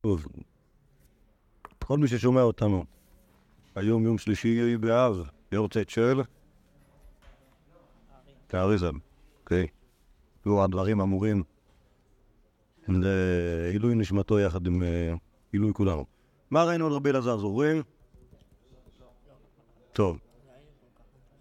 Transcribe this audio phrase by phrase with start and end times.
[0.00, 0.26] טוב.
[1.78, 2.84] כל מי ששומע אותנו,
[3.74, 6.20] היום יום שלישי באב, יורצייט של
[8.46, 8.94] תאריזם,
[9.40, 9.66] אוקיי.
[10.46, 11.42] לו הדברים אמורים
[12.88, 15.14] לעילוי נשמתו יחד עם אה,
[15.52, 16.04] עילוי כולנו.
[16.50, 17.82] מה ראינו על רבי אלעזר זוכרים?
[19.92, 20.18] טוב.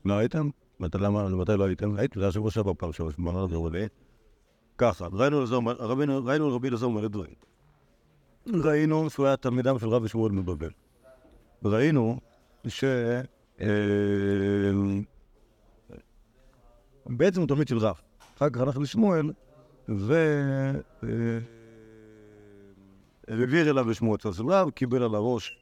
[0.06, 0.50] לא הייתם?
[0.80, 1.96] מתי לא הייתם?
[1.96, 3.16] הייתם, זה היה שבוע שעבר פעם שלוש?
[4.78, 5.40] ככה, ראינו
[6.46, 7.36] על רבי אלעזר מלא דברים.
[8.54, 10.70] ראינו שהוא היה תלמידם של רבי שמואל מבבל.
[11.66, 12.20] ראינו
[12.68, 12.84] ש...
[13.62, 13.68] אה,
[17.06, 17.96] בעצם הוא תלמיד של רב.
[18.38, 19.32] אחר כך הלך לשמואל,
[19.90, 20.14] ו...
[21.04, 21.40] אה,
[23.28, 25.60] העביר אליו בשמו אצל של רב, קיבל על הראש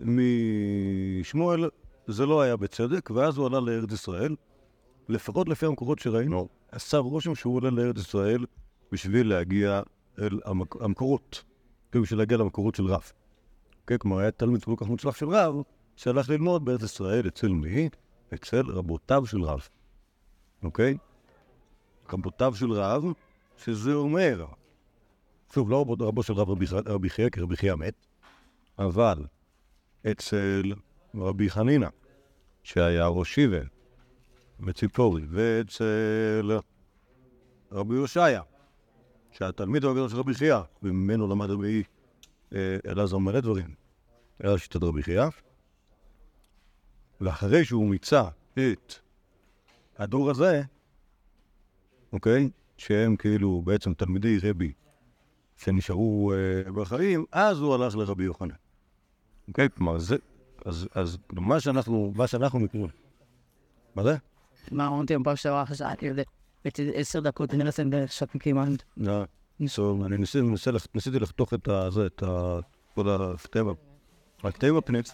[0.00, 1.70] משמואל,
[2.06, 4.36] זה לא היה בצדק, ואז הוא עלה לארץ ישראל.
[5.08, 8.44] לפחות לפי המקורות שראינו, עשה רושם שהוא עולה לארץ ישראל
[8.92, 9.82] בשביל להגיע
[10.18, 10.82] אל המק...
[10.82, 11.44] המקורות,
[11.90, 13.12] כאילו בשביל להגיע למקורות של רב.
[13.86, 15.54] כן, כלומר, היה תלמיד כל כך מוצלח של רב,
[15.96, 17.88] שהלך ללמוד בארץ ישראל אצל מי?
[18.34, 19.68] אצל רבותיו של רב.
[20.62, 20.96] אוקיי?
[22.12, 23.04] רבותיו של רב,
[23.58, 24.46] שזה אומר,
[25.54, 26.50] שוב, לא רבו, רבו של רב
[26.86, 27.94] רבי, חייא, כי רבי חייא מת,
[28.78, 29.24] אבל
[30.10, 30.72] אצל
[31.14, 31.88] רבי חנינא,
[32.62, 33.60] שהיה ראש שיבה
[34.60, 36.58] בציפורי, ואצל
[37.72, 38.42] רבי יושעיה,
[39.32, 41.82] שהיה תלמיד הגדול של רבי חייא, וממנו למד רבי
[42.54, 43.74] אה, אלעזר מלא דברים.
[44.38, 45.24] היה שיטת רבי חייא,
[47.20, 48.94] ואחרי שהוא מיצה את
[49.98, 50.62] הדור הזה,
[52.12, 52.50] אוקיי?
[52.76, 54.72] שהם כאילו בעצם תלמידי רבי
[55.56, 58.54] שנשארו אה, בחיים, אז הוא הלך לרבי יוחנן.
[59.48, 59.68] אוקיי?
[59.70, 60.16] כלומר, זה...
[60.64, 62.88] אז, אז מה שאנחנו, מה שאנחנו מכירים.
[63.94, 64.16] מה זה?
[64.70, 66.22] מה אמרתי בפעם שעברה חשבתי על זה.
[66.94, 68.68] עשר דקות אני מנסה לשחק כמעט.
[68.96, 69.24] לא.
[70.06, 71.68] אני ניסיתי, ניסיתי, לח- ניסיתי לחתוך את.
[71.90, 72.22] זה, את.
[72.94, 73.72] כל הקטעים, ה-
[74.42, 75.04] הקטעים הפנימיים,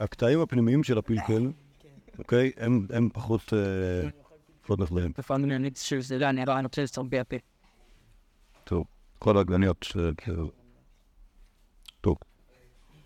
[0.00, 1.50] הקטעים הפנימיים של הפלפל,
[2.18, 2.50] אוקיי?
[2.56, 4.08] הם, פחות, אה,
[7.18, 7.36] הפה.
[8.64, 8.84] טוב,
[9.18, 10.50] כל העגבניות, ש- כאילו.
[12.00, 12.16] טוב.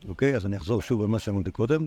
[0.09, 1.87] אוקיי, אז אני אחזור שוב על מה שאמרתי קודם.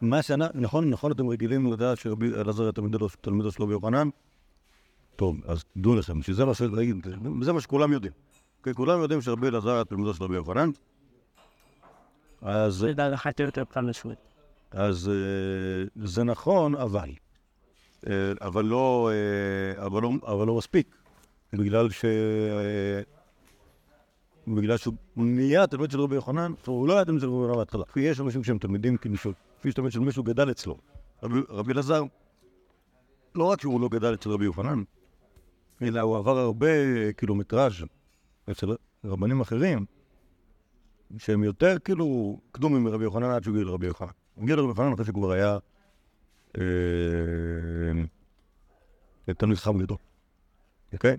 [0.00, 4.08] מה שאנחנו, נכון, נכון, אתם רגילים לדעת שרבי אלעזר היה תלמידו תלמידו של רבי יוחנן?
[5.16, 6.98] טוב, אז דעו לכם, שזה מה שראיתם,
[7.42, 8.12] זה מה שכולם יודעים.
[8.58, 10.70] אוקיי, כולם יודעים שרבי אלעזר היה תלמידו של רבי יוחנן.
[12.42, 12.86] אז.
[14.70, 17.10] אז אה, זה נכון, אבל.
[18.06, 20.96] אה, אבל לא, אה, אבל לא, אבל לא מספיק.
[21.52, 22.04] בגלל ש...
[24.48, 27.84] בגלל שהוא נהיה תלמיד של רבי יוחנן, הוא לא היה תלמיד של רבי יוחנן בהתחלה.
[27.92, 30.76] כי יש אנשים שהם תלמידים, כאילו, של- כפי שתלמיד של מישהו גדל אצלו.
[31.22, 32.02] רבי רבי אלעזר,
[33.34, 34.82] לא רק שהוא לא גדל אצל רבי יוחנן,
[35.82, 36.66] אלא הוא עבר הרבה
[37.16, 37.72] קילומטראז'
[38.50, 39.84] אצל רבנים אחרים,
[41.18, 44.08] שהם יותר כאילו קדומים מרבי יוחנן עד שהוא הגיע לרבי יוחנן.
[44.34, 45.58] הוא הגיע לרבי יוחנן אחרי שכבר היה
[46.58, 46.62] אה,
[49.36, 49.98] תלמיד חכם גדול,
[50.92, 51.16] אוקיי?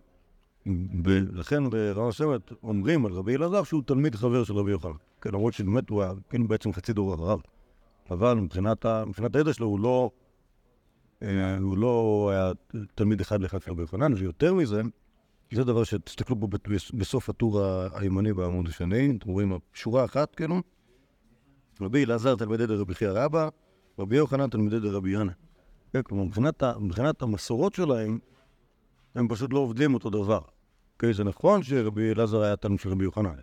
[1.04, 4.92] ולכן ברמה מסוימת אומרים על רבי אלעזר שהוא תלמיד חבר של רבי יוחנן.
[5.22, 7.40] כן, למרות שבאמת הוא היה כן בעצם חצי דור אחריו.
[8.10, 10.12] אבל מבחינת מבחינת הידע שלו הוא לא...
[11.24, 12.52] אה, הוא לא היה
[12.96, 14.82] תלמיד אחד לאחד של רבי יוחנן, ויותר מזה,
[15.54, 16.58] זה דבר שתסתכלו פה ב-
[16.94, 17.62] בסוף הטור
[17.94, 20.62] הימני בעמוד השני, אתם רואים שורה אחת, כאילו,
[21.82, 23.50] רבי אלעזר תלמידי דרבי חייא רבא,
[24.00, 25.32] רבי יוחנן תלמידי דרבי ינא.
[25.94, 28.20] כן, כלומר, מבחינת, מבחינת המסורות שלהם,
[29.16, 30.42] הם פשוט לא עובדים אותו דבר.
[31.00, 33.36] כן, זה נכון שרבי אלעזר היה תלמיד של רבי יוחנן,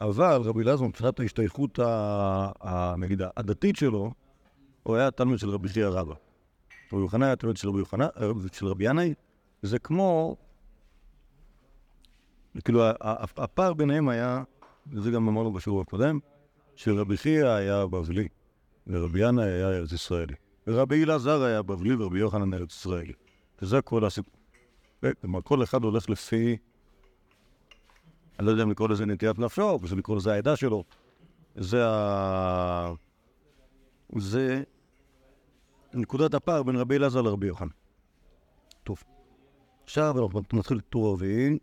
[0.00, 1.78] אבל רבי אלעזר, מבחינת ההשתייכות,
[2.98, 4.12] נגיד, הדתית שלו,
[4.82, 6.14] הוא היה תלמיד של רבי חייא רבא.
[6.92, 9.14] רבי יוחנן היה תלמיד של רבי יוחנן, אה, של רבי ינאי,
[9.62, 10.36] זה כמו,
[12.64, 12.82] כאילו,
[13.36, 14.42] הפער ביניהם היה,
[14.92, 16.18] וזה גם אמרנו בשיעור הקודם,
[16.76, 18.28] שרבי חייא היה בבלי,
[18.86, 20.34] ורבי ינאי היה ארץ ישראלי.
[20.66, 23.12] ורבי אלעזר היה בבלי ורבי יוחנן ארץ ישראלי.
[23.62, 24.34] וזה כל הסיפור.
[25.20, 26.56] כלומר, כל אחד הולך לפי,
[28.38, 30.84] אני לא יודע אם לקרוא לזה נטיית נפשו, או לקרוא לזה העדה שלו.
[31.54, 32.92] זה ה...
[34.16, 34.62] זה
[35.94, 37.68] נקודת הפער בין רבי אלעזר לרבי יוחנן.
[38.84, 39.02] טוב.
[39.84, 41.58] עכשיו אנחנו נתחיל את טור הרביעי,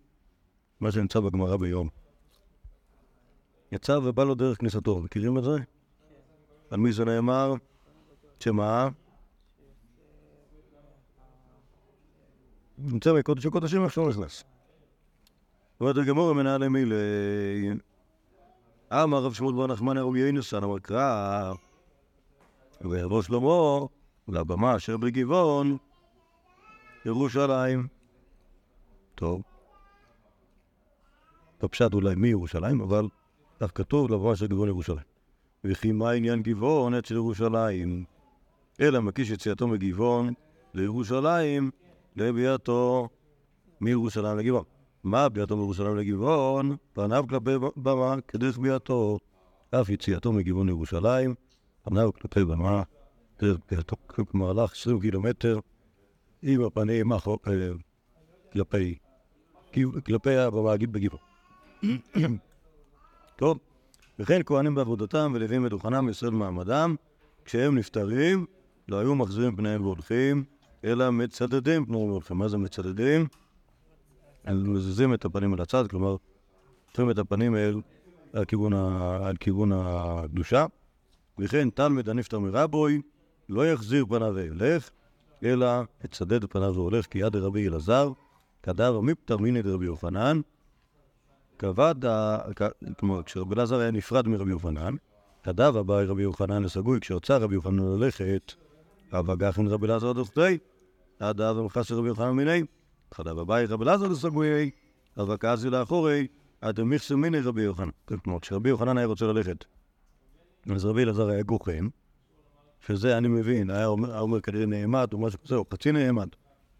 [0.80, 1.90] מה שנמצא בגמרא ביום.
[3.72, 5.58] יצא ובא לו דרך כניסתו, מכירים את זה?
[6.72, 7.54] על מי זה נאמר?
[8.40, 8.90] שמה?
[12.78, 14.44] נמצא מקודש הקודשים, איך שהוא נכנס.
[15.82, 16.96] אומרת הגמור מנהלי מילי,
[18.94, 21.54] אמר רב שמואל בר נחמני רבי ינוסן, אמר קרא,
[22.82, 23.86] ויבוא שלמה
[24.28, 25.78] לבמה אשר בגבעון,
[27.06, 27.88] ירושלים.
[29.16, 29.42] טוב.
[31.64, 33.08] בפשט אולי מירושלים, אבל
[33.60, 35.06] כך כתוב לבמה של גבעון ירושלים.
[35.64, 38.06] וכי מה עניין גבעון עת של ירושלים?
[38.82, 40.34] אלא מקיש יציאתו מגבעון
[40.74, 41.72] לירושלים
[42.16, 43.10] לביאתו
[43.82, 44.75] מירושלים לגבעון.
[45.06, 46.76] מה ביאתו מירושלים לגבעון?
[46.94, 49.18] פניו כלפי במה כדרך ביאתו.
[49.72, 51.36] אף יציאתו מגבעון לירושלים,
[51.84, 52.84] פניו כלפי במה,
[53.40, 53.96] דרך ביאתו.
[54.08, 55.60] כמהלך 20 קילומטר
[56.42, 57.18] עם הפנים אה,
[58.54, 58.98] כלפי,
[60.06, 61.22] כלפי הבמה בגבעון.
[63.40, 63.60] טוב,
[64.20, 66.96] וכן כהנים בעבודתם ולווים מדוכנם וישראל מעמדם,
[67.46, 68.46] כשהם נפטרים,
[68.88, 70.44] לא היו מחזירים פניהם והולכים,
[70.84, 72.38] אלא מצדדים פניהם והולכים.
[72.38, 73.28] מה זה מצדדים?
[74.54, 76.16] מזיזים את הפנים אל הצד, כלומר,
[76.86, 77.82] הופכים את הפנים אל
[78.34, 78.74] על כיוון.
[78.74, 79.36] על
[79.74, 80.66] הקדושה.
[81.40, 83.02] וכן תלמיד הנפטר מרבוי,
[83.50, 84.90] לא יחזיר פניו וילך,
[85.44, 85.68] אלא
[86.04, 88.12] יצדד פניו והולך, כי יד רבי אלעזר,
[88.64, 90.42] כדר מפטר מיני דרבי יוחנן,
[91.60, 91.96] כבד,
[93.00, 94.96] כלומר, כשרבי אלעזר היה נפרד מרבי יוחנן,
[95.44, 98.54] כדב הבא רבי יוחנן לסגוי, כשהוצא רבי יוחנן ללכת,
[99.12, 100.58] אבא גחן רבי אלעזר דוכתי,
[101.20, 102.64] עד אז המכס של רבי יוחנן מיני,
[103.14, 104.72] חדב הבא רבי אלעזר לסגוי,
[105.22, 106.28] אבא כעסי לאחורי,
[106.62, 107.90] עד המכסה מיני רבי יוחנן.
[108.06, 109.66] כלומר, כשרבי יוחנן היה רוצה ללכת,
[110.76, 111.88] אז רבי אלעזר היה גוחן,
[112.80, 116.28] שזה אני מבין, היה אומר, כנראה נעמד או משהו כזה, או חצי נעמד,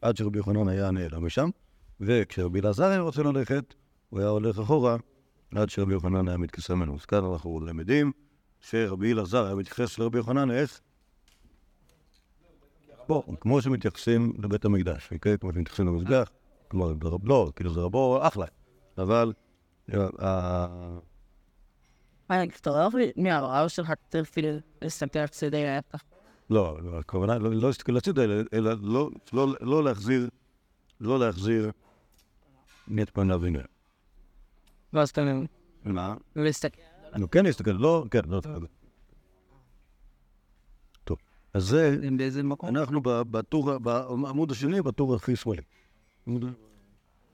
[0.02, 1.50] עד שרבי יוחנן היה נעלם משם,
[2.00, 3.74] וכשרבי אלעזר היה רוצה ללכת,
[4.10, 4.98] הוא היה הולך אחורה
[5.56, 6.96] עד שרבי יוחנן היה מתכסה ממנו.
[6.96, 8.12] אז כאן אנחנו למדים
[8.60, 10.82] שרבי אלעזר היה מתייחס לרבי יוחנן איך?
[13.08, 15.38] בוא, כמו שמתייחסים לבית המקדש, אוקיי?
[15.38, 16.32] כמו שמתייחסים למזבח,
[16.68, 16.94] כלומר,
[17.24, 18.46] לא, כאילו זה רבו אחלה,
[18.98, 19.34] אבל
[19.94, 20.68] אה,
[22.30, 22.88] מה, אתה
[23.18, 24.50] מהרעב שלך צריך כאילו
[24.82, 26.04] להסתכל על צדי ההפך.
[26.50, 30.30] לא, לא, הכוונה לא לא להסתכל לצד, אלא אלא לא- לא- להחזיר,
[31.02, 31.72] לא להחזיר
[33.02, 33.60] את פניו הנה.
[34.94, 35.22] ואז אתה
[35.84, 36.16] מה?
[36.36, 36.82] מסתכל.
[37.18, 38.40] נו, כן להסתכל, לא, כן, לא.
[41.56, 42.70] אז זה, באיזה מקום?
[42.70, 45.62] אנחנו בטור, בעמוד השני, בטור הכי שמאלי.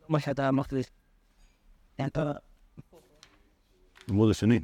[0.09, 0.87] מה שאתה מחליט.
[2.07, 2.31] אתה...
[4.07, 4.59] העמוד השני.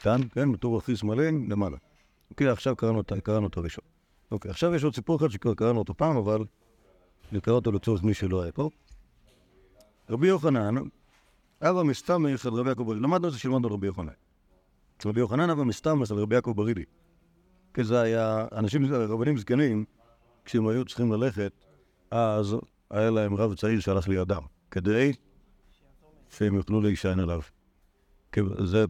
[0.00, 1.76] כאן, כן, בטור הכי שמאלי, למעלה.
[2.30, 3.84] אוקיי, עכשיו קראנו את- קראנו את הראשון.
[4.30, 6.44] אוקיי, עכשיו יש עוד סיפור אחד שכבר קראנו אותו פעם, אבל
[7.32, 8.70] נקרא אותו לצורך מי שלא היה פה.
[10.10, 10.74] רבי יוחנן,
[11.62, 13.00] אבא מסתמך על רבי יעקב ברידי.
[13.02, 14.12] למדנו את זה שלמדנו על רבי יוחנן.
[15.06, 16.84] רבי יוחנן אבא מסתמך על רבי יעקב ברידי.
[17.84, 19.84] זה היה, אנשים, רבנים זקנים,
[20.44, 21.52] כשהם היו צריכים ללכת,
[22.10, 22.56] אז
[22.90, 25.12] היה להם רב צעיר שהלך לידם, כדי
[26.30, 27.40] שהם יוכלו להישען עליו.
[28.64, 28.84] זה,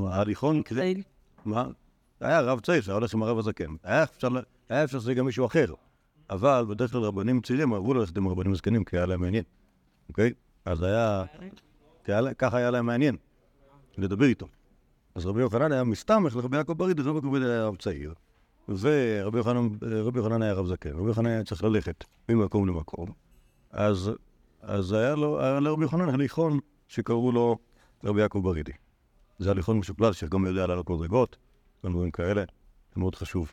[0.00, 1.02] ההליכון, כדי,
[1.44, 1.66] מה?
[2.20, 3.74] היה רב צעיר שהיה הולך עם הרב הזקן.
[3.82, 5.66] היה אפשר, שזה גם מישהו אחר.
[6.30, 9.44] אבל בדרך כלל רבנים צעירים אהבו ללכת עם רבנים זקנים כי היה להם מעניין.
[10.08, 10.32] אוקיי?
[10.64, 11.24] אז היה...
[12.38, 13.16] ככה היה להם מעניין.
[13.98, 14.46] לדבר איתו.
[15.14, 18.14] אז רבי יוחנן היה מסתמך לרבי יעקב ברידי, רבי יעקב ברידי היה רב צעיר.
[18.68, 19.38] ורבי
[20.18, 20.90] יוחנן, היה רב זקן.
[20.90, 23.12] רבי יוחנן היה צריך ללכת ממקום למקום.
[23.70, 24.10] אז,
[24.62, 27.58] אז היה לו, היה לרבי יוחנן הליכון שקראו לו
[28.04, 28.72] רבי יעקב ברידי.
[29.38, 31.36] זה הליכון משוקלל שגם יודע לעלות מדרגות,
[31.84, 32.44] גם דברים כאלה,
[32.94, 33.52] זה מאוד חשוב.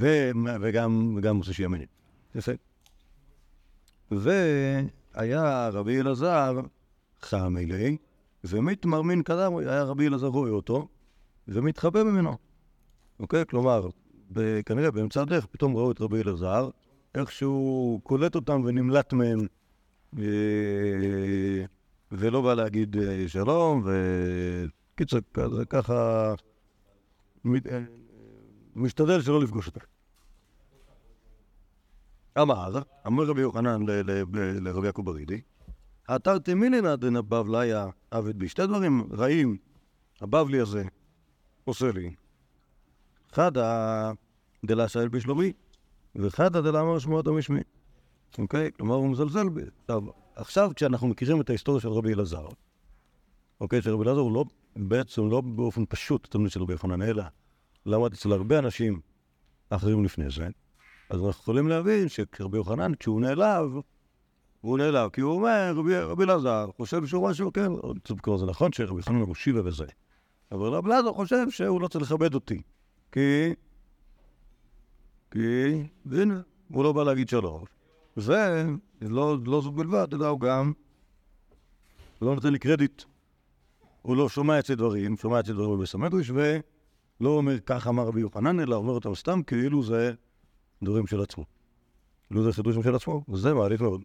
[0.00, 0.30] ו,
[0.60, 1.88] וגם, וגם עושה מעניין.
[2.34, 2.52] יפה.
[4.10, 6.60] והיה רבי אלעזר
[7.20, 7.96] חם אלי,
[8.44, 10.88] ומתמרמין קדם, היה רבי אלעזר רואה אותו,
[11.48, 12.45] ומתחבא ממנו.
[13.20, 13.46] אוקיי?
[13.46, 13.88] כלומר,
[14.66, 16.70] כנראה באמצע הדרך פתאום ראו את רבי אלעזר,
[17.14, 19.38] איכשהו קולט אותם ונמלט מהם,
[20.18, 21.64] אה,
[22.12, 23.84] ולא בא להגיד אה, שלום,
[24.94, 25.18] וקיצר,
[25.70, 26.34] ככה,
[27.46, 27.82] אה,
[28.76, 29.80] משתדל שלא לפגוש אותם.
[32.42, 33.82] אמר, אמר רבי יוחנן
[34.60, 35.40] לרבי יעקב ברידי,
[36.08, 38.48] עתרתי מינינא דנבבליה עבד בי.
[38.48, 39.56] שתי דברים רעים
[40.20, 40.84] הבבלי הזה
[41.64, 42.14] עושה לי.
[43.36, 44.12] חדא
[44.66, 45.52] דלה שאל בשלומי,
[46.16, 47.60] וחדא דלה אמר שמועת המשמי.
[48.38, 48.70] אוקיי?
[48.72, 49.62] כלומר, הוא מזלזל בי.
[50.36, 52.46] עכשיו, כשאנחנו מכירים את ההיסטוריה של רבי אלעזר,
[53.60, 53.82] אוקיי?
[53.82, 54.44] שרבי אלעזר הוא לא,
[54.76, 57.24] בעצם לא באופן פשוט תלמיד של רבי יוחנן, אלא
[57.86, 59.00] למד אצל הרבה אנשים
[59.70, 60.48] אחרים לפני זה,
[61.10, 63.70] אז אנחנו יכולים להבין שרבי יוחנן, כשהוא נעלב,
[64.60, 65.72] הוא נעלב, כי הוא אומר,
[66.10, 67.68] רבי, אלעזר חושב שהוא משהו, כן,
[68.38, 69.86] זה נכון שרבי יוחנן הוא שיבה וזה,
[70.52, 72.62] אבל רבי אלעזר חושב שהוא לא צריך לכבד אותי,
[73.12, 73.54] כי...
[75.30, 75.82] כי...
[76.06, 77.64] והנה, הוא לא בא להגיד שלום.
[78.16, 80.72] ולא לא זו בלבד, אלא הוא גם
[82.22, 83.02] לא נותן לי קרדיט.
[84.02, 88.60] הוא לא שומע אצלי דברים, שומע אצלי דברים בסמדריש, ולא אומר כך אמר רבי יוחנן,
[88.60, 90.12] אלא אומר אותם סתם כאילו זה
[90.82, 91.44] דברים של עצמו.
[92.26, 94.02] כאילו זה חידושים של עצמו, וזה מעליב מאוד.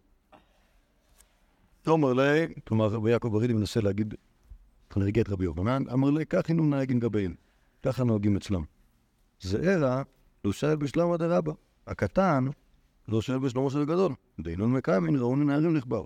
[1.82, 4.14] תאמר לי, כלומר, רבי יעקב ברידי מנסה להגיד,
[4.96, 7.36] נהגה את רבי יוחנן, אמר לי, כך הינו נהגים גביהם,
[7.84, 8.64] ככה נוהגים אצלם.
[9.42, 10.02] זעירא
[10.46, 11.52] לא שואל בשלמה דרבא,
[11.88, 12.46] הקטן
[13.08, 14.14] לא שואל בשלמה של הגדול.
[14.40, 16.04] דינון מקיימין ראון לנערים נכבר.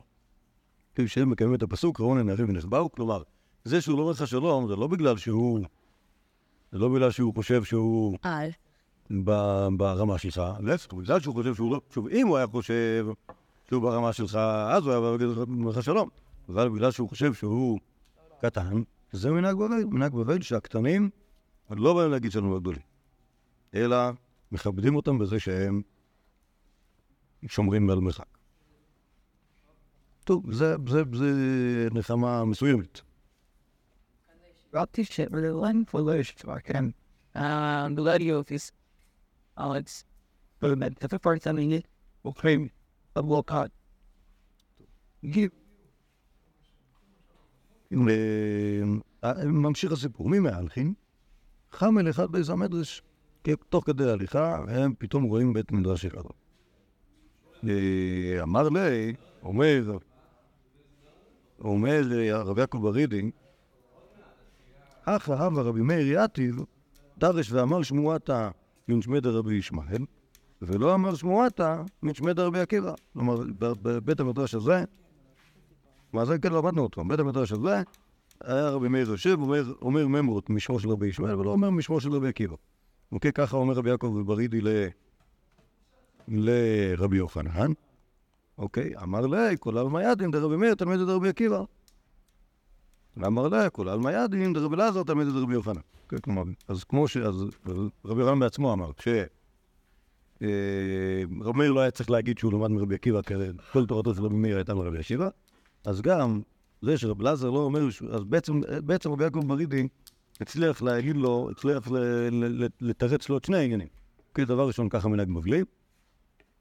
[0.94, 3.24] כפי שהם מקיימים את הפסוק, ראון לנערים ונחבר, כלומר,
[3.63, 5.60] זה שהוא לא אומר לך שלום, זה לא בגלל שהוא...
[6.72, 8.18] זה לא בגלל שהוא חושב שהוא
[9.24, 11.82] ב- ברמה שלך, להפך, בגלל שהוא חושב שהוא לא...
[11.94, 13.06] שוב, אם הוא היה חושב
[13.70, 14.36] שהוא ברמה שלך,
[14.70, 15.27] אז הוא היה להגיד
[15.68, 16.10] לך שלום.
[16.50, 17.80] אבל בגלל שהוא חושב שהוא
[18.42, 19.84] קטן, זה מנהג בבל.
[19.86, 21.10] מנהג בבל שהקטנים
[21.70, 22.82] לא באים להגיד שלום לגדולים,
[23.75, 23.98] אלא
[24.51, 25.82] מכבדים אותם בזה שהם
[27.48, 28.38] שומרים על מרחק.
[30.24, 31.29] טוב, זה, זה, זה
[31.94, 33.01] נחמה מסוימת.
[35.86, 36.86] פולש כן.
[37.96, 38.72] גלדי אופיס.
[39.60, 40.05] אלכס.
[40.62, 41.82] באמת, איפה פרצה לי?
[42.25, 42.58] אוקיי.
[45.25, 45.51] גיב.
[49.24, 50.94] אה, ממשיך הסיפור, מי מהלכים?
[51.72, 53.01] חמל אחד באיזה המדרש.
[53.70, 56.22] תוך כדי הליכה, הם פתאום רואים בית מדרש אחד.
[58.42, 59.98] אמר לי, אומר,
[61.60, 63.32] אומר הרב יעקב ברידי,
[65.06, 66.56] אך אהב רבי מאיר יתיב,
[67.18, 68.50] דרש ואמר שמועתה
[68.88, 70.06] מן שמי דרבי ישמעאל,
[70.62, 72.94] ולא אמר שמועתה מן שמי דרבי עקיבא.
[73.14, 74.84] כלומר, בבית המדרש הזה,
[76.14, 77.82] מה זה כן למדנו אותו, בית המדרש הזה,
[78.42, 82.12] היה רבי מאיר יושב, אומר, אומר ממרות משמו של רבי ישמעאל, ולא אומר משמו של
[82.12, 82.56] רבי עקיבא.
[83.12, 84.68] אוקיי, ככה אומר רבי יעקב ברידי ל...
[86.28, 87.72] לרבי יוחנן.
[88.58, 91.64] אוקיי, אמר לי, כל עלמא ידין דרבי מאיר תלמיד דרבי עקיבא.
[93.18, 95.82] ואמר לה, כל עלמא ידין דרבי אלעזר תלמיד דרבי יוחנן.
[96.10, 97.18] כן, כלומר, אז כמו ש...
[97.18, 97.46] אז
[98.06, 99.08] רבי יוחנן בעצמו אמר, כש...
[100.42, 103.34] אה, רבי מאיר לא היה צריך להגיד שהוא למד מרבי עקיבא, כי
[103.72, 105.30] כל תורתו של רבי מאיר הייתה מרבי עקיבא,
[105.86, 106.42] אז גם
[106.82, 109.88] זה שרבי אלעזר לא אומר, אז בעצם, רבי יעקב ברידי
[110.42, 111.88] הצליח להגיד לו, הצליח
[112.82, 113.88] לתרץ לו את שני העניינים.
[114.36, 115.62] כי דבר ראשון, ככה מנהג מבלי,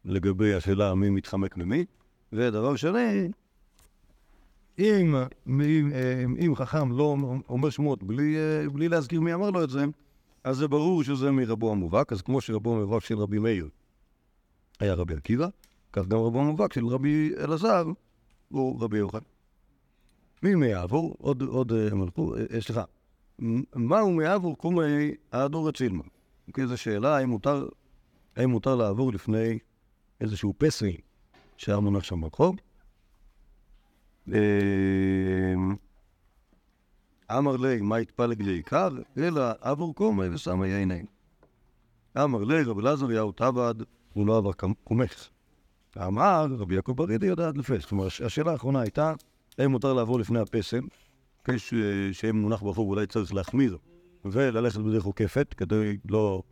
[0.05, 1.85] לגבי השאלה מי מתחמק ממי,
[2.33, 3.29] ודבר שני,
[4.79, 5.15] אם,
[5.49, 5.93] אם,
[6.47, 7.17] אם חכם לא
[7.49, 8.37] אומר שמות בלי,
[8.73, 9.85] בלי להזכיר מי אמר לו את זה,
[10.45, 13.69] אז זה ברור שזה מרבו המובהק, אז כמו שרבו המובהק של רבי מאיר
[14.81, 15.49] היה רבי עקיבא,
[15.93, 17.85] כך גם רבו המובהק של רבי אלעזר
[18.49, 19.21] הוא רבי יוחנן.
[20.43, 21.17] מי מיעבור?
[21.19, 21.89] עוד, עוד אה,
[22.55, 22.83] אה, סליחה.
[22.83, 23.04] מ-
[23.75, 26.03] מהו מיעבור קומי האדור אצילמה?
[26.49, 27.69] אוקיי, זו שאלה האם מותר,
[28.37, 29.59] האם מותר לעבור לפני
[30.21, 30.91] איזשהו פסל
[31.57, 32.57] שהיה מונח שם ברחוב.
[34.29, 34.35] אמ,
[37.31, 38.89] אמר לי, מה יתפלג לעיקר?
[39.19, 41.03] אלא עבור קומי ושמה יעיני.
[42.19, 43.75] אמר לי, רבי אלעזר יאו תבד,
[44.13, 44.51] הוא לא עבר
[44.85, 45.29] קומך.
[46.07, 47.85] אמר, רבי יעקב ברידי יודעת לפס.
[47.85, 49.13] כלומר, הש- השאלה האחרונה הייתה,
[49.59, 50.81] האם מותר לעבור לפני הפסל,
[51.45, 51.75] כש-
[52.13, 53.79] שאם מונח ברחוב אולי צריך להחמיר,
[54.25, 56.43] וללכת בדרך עוקפת, כדי לא.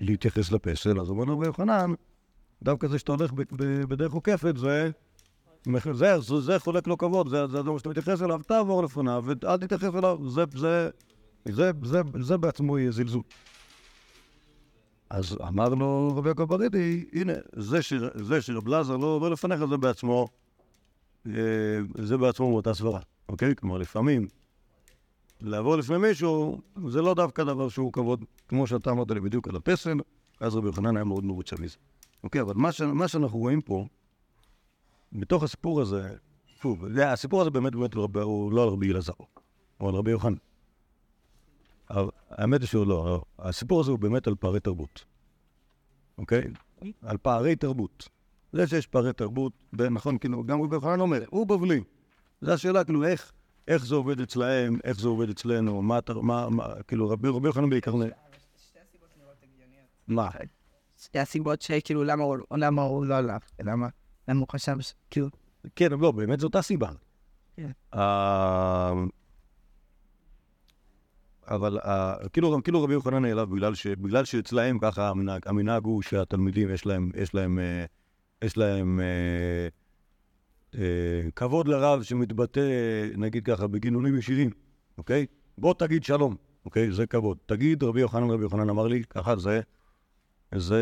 [0.00, 1.00] להתייחס לפסל.
[1.00, 1.92] אז אומר רבי יוחנן,
[2.62, 3.32] דווקא זה שאתה הולך
[3.88, 4.90] בדרך עוקפת, זה...
[5.66, 9.56] זה, זה, זה חולק לו כבוד, זה, זה הדבר שאתה מתייחס אליו, תעבור לפניו, ואל
[9.56, 10.90] תתייחס אליו, זה, זה,
[11.44, 13.22] זה, זה, זה בעצמו יהיה זלזול.
[15.10, 17.78] אז אמר לו רבי יעקב ברידי, הנה, זה,
[18.14, 20.28] זה שרב לזר לא עובר לפניך, זה בעצמו,
[21.94, 23.54] זה בעצמו מאותה סברה, אוקיי?
[23.56, 24.26] כלומר, לפעמים
[25.40, 29.56] לעבור לפני מישהו, זה לא דווקא דבר שהוא כבוד, כמו שאתה אמרת לי בדיוק על
[29.56, 29.98] הפסל,
[30.40, 31.76] אז רבי יוחנן היה מאוד מרוצה מזה.
[32.24, 33.86] אוקיי, אבל מה, ש, מה שאנחנו רואים פה,
[35.12, 36.16] בתוך הסיפור הזה,
[36.46, 39.12] שוב, הסיפור הזה באמת באמת לא, הוא לא על רבי אלעזר,
[39.78, 40.34] הוא על רבי יוחנן.
[41.90, 45.04] אבל האמת היא שהוא לא, הסיפור הזה הוא באמת על פערי תרבות,
[46.18, 46.44] אוקיי?
[47.02, 48.08] על פערי תרבות.
[48.54, 51.80] זה שיש פערי תרבות, נכון, כאילו, גם רבי יוחנן אומר, הוא בבלי.
[52.40, 53.32] זו השאלה, כאילו, איך,
[53.68, 57.70] איך זה עובד אצלהם, איך זה עובד אצלנו, מה, מה, מה כאילו, רבי רבי יוחנן
[57.70, 57.96] בעיקר...
[57.96, 58.10] נ-
[60.08, 60.28] מה?
[60.98, 63.88] שתי הסיבות שכאילו למה הוא למה הוא לא הלך, למה
[64.28, 64.76] למה הוא חשב
[65.10, 65.28] כאילו
[65.76, 66.90] כן, אבל לא, באמת זו אותה סיבה.
[67.56, 67.70] כן.
[67.94, 68.92] אה,
[71.48, 76.02] אבל אה, כאילו, כאילו רבי יוחנן נעלב בגלל, ש, בגלל שאצלהם ככה המנהג, המנהג הוא
[76.02, 77.84] שהתלמידים יש להם, יש להם, אה,
[78.42, 79.68] יש להם אה,
[80.80, 82.60] אה, כבוד לרב שמתבטא,
[83.16, 84.50] נגיד ככה, בגינונים ישירים,
[84.98, 85.26] אוקיי?
[85.58, 86.92] בוא תגיד שלום, אוקיי?
[86.92, 87.38] זה כבוד.
[87.46, 89.60] תגיד רבי יוחנן, רבי יוחנן אמר לי, ככה זה,
[90.54, 90.80] זה,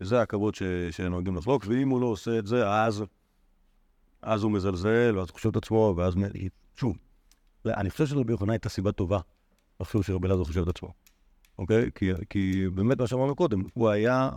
[0.00, 3.04] זה הכבוד ש, שנוהגים לחלוק, ואם הוא לא עושה את זה, אז,
[4.22, 6.14] אז הוא מזלזל, ואז הוא חושב את עצמו, ואז...
[6.76, 6.96] שוב,
[7.66, 9.18] אני חושב שלרבי יוחנן הייתה סיבה טובה
[9.80, 10.92] לחשוב שרבי אלעזר חושב את עצמו,
[11.58, 11.90] אוקיי?
[11.94, 14.30] כי, כי באמת מה שאמרנו קודם, הוא היה,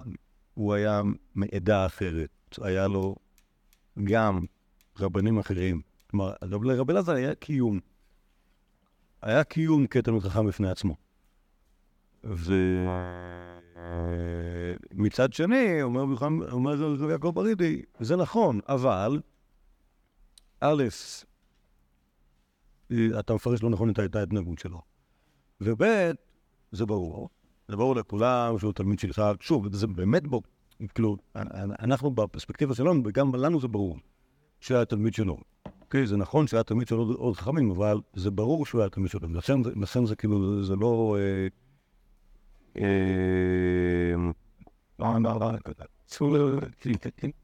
[0.59, 1.01] הוא היה
[1.35, 3.15] מעדה אחרת, היה לו,
[4.03, 4.45] גם
[4.99, 5.81] רבנים אחרים.
[6.09, 7.79] כלומר, רב- לרבי אלעזר היה קיום.
[9.21, 10.95] היה קיום כתלמיד חכם בפני עצמו.
[14.93, 16.05] ומצד שני, אומר
[17.01, 19.21] רבי יעקב ברידי, זה נכון, אבל
[20.61, 20.83] א',
[23.19, 24.81] אתה מפרש לא נכון את ההתנהגות שלו.
[25.61, 25.83] וב',
[26.71, 27.29] זה ברור,
[27.75, 30.43] ברור לכולם שהוא תלמיד שלך, שוב, זה באמת ברור,
[30.95, 31.17] כאילו,
[31.79, 33.97] אנחנו בפרספקטיבה שלנו, וגם לנו זה ברור,
[34.59, 35.37] שהיה תלמיד שלו.
[35.81, 39.27] אוקיי, זה נכון שהיה תלמיד שלו עוד- חכמים, אבל זה ברור שהוא היה תלמיד שלו.
[39.75, 41.17] לכן זה- כאילו, זה לא...
[41.19, 41.47] אה,
[42.77, 44.31] אה,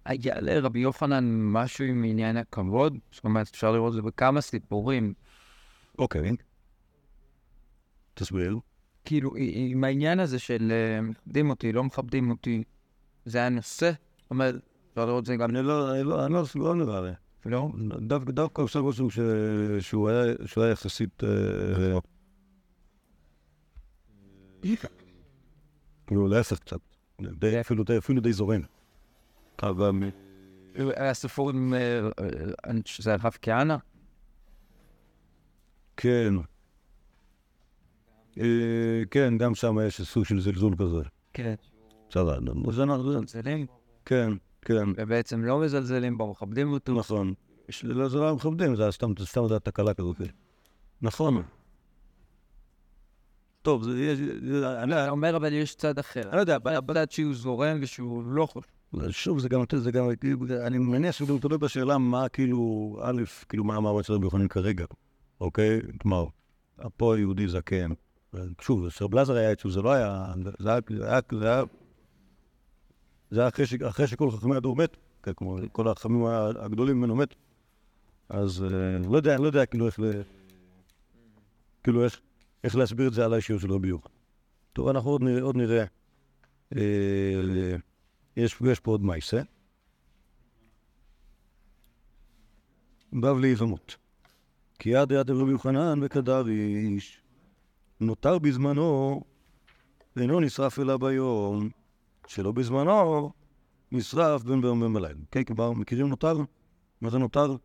[0.06, 2.98] היה לרבי יוחנן משהו עם עניין הכבוד?
[3.12, 5.14] זאת אומרת, אפשר לראות את זה בכמה סיפורים.
[6.00, 6.32] אוקיי.
[8.14, 8.58] תסביר.
[9.06, 9.32] כאילו,
[9.72, 12.64] עם העניין הזה של אה, מכבדים אותי, לא מכבדים אותי,
[13.26, 13.92] זה היה נושא?
[14.22, 14.56] זאת אומרת,
[14.92, 15.50] אפשר לראות את זה גם...
[15.50, 17.12] אני לא, אני לא, אני לא, לא נראה לי.
[17.46, 17.70] לא?
[18.28, 19.10] דווקא עושה רושם
[19.80, 21.24] שהוא היה יחסית...
[26.08, 26.80] כאילו להפך קצת.
[27.98, 28.62] אפילו די- זורם.
[29.64, 29.92] אבל...
[30.76, 31.74] היה סיפור עם...
[32.86, 33.76] שזה הרב כהנא?
[35.98, 36.34] כן.
[38.40, 41.02] אה, כן, גם שם יש סוג של זלזול כזה.
[41.34, 41.56] כן.
[42.10, 42.40] בסדר,
[42.72, 43.18] זה נכון.
[43.18, 43.66] מזלזלים,
[44.06, 46.94] כן, כן, ובעצם לא מזלזלים בו, מכבדים אותו.
[46.94, 47.34] נכון.
[47.84, 49.14] לא, זה לא מכבדים, זה סתם,
[49.60, 50.22] תקלה כזאת.
[51.02, 51.44] נכון.
[53.62, 54.20] טוב, זה יש...
[54.84, 56.22] אני אתה אומר, אבל יש צד אחר.
[56.22, 58.68] אני לא יודע, צד שהוא זורם ושהוא לא חושב.
[59.10, 60.06] שוב, זה גם, זה גם,
[60.66, 64.48] אני מניח שזה גם תלוי בשאלה מה כאילו, א', כאילו מה המעמד של רבי יוחנן
[64.48, 64.86] כרגע,
[65.42, 65.82] אוקיי?
[66.02, 66.26] כלומר,
[66.98, 67.92] פה יהודי זקן.
[68.62, 70.80] שוב, כשרב לזר היה אצלו, זה לא היה, זה היה,
[73.32, 73.50] זה היה,
[73.90, 76.26] אחרי, שכל חכמי הדור מת, כן, כמו כל החכמים
[76.60, 77.36] הגדולים ממנו מת.
[78.30, 80.00] אז אה, לא יודע, לא יודע כאילו איך,
[81.84, 82.22] כאילו איך,
[82.64, 84.14] איך להסביר את זה על האישיות של רבי יוחנן.
[84.74, 85.86] טוב, אנחנו עוד נראה, עוד נראה.
[86.76, 87.76] אה,
[88.38, 89.42] יש, יש פה עוד מייסה.
[93.14, 93.96] בבלי יבמות.
[94.80, 97.22] כי יד יד רבי יוחנן וכדר איש.
[98.00, 99.22] נותר בזמנו,
[100.16, 101.70] ואינו נשרף אלא ביום,
[102.28, 103.32] שלא בזמנו
[103.92, 105.20] נשרף בין ביום ובין בלילה.
[105.32, 106.38] כן, כבר מכירים נותר?
[107.02, 107.56] מה זה נותר?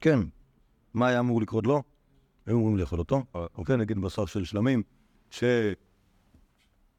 [0.00, 0.20] כן.
[0.94, 1.82] מה היה אמור לקרות לו?
[2.46, 3.22] היו אמורים לאכול אותו.
[3.34, 4.82] אוקיי, נגיד בשר של שלמים,
[5.30, 5.44] ש...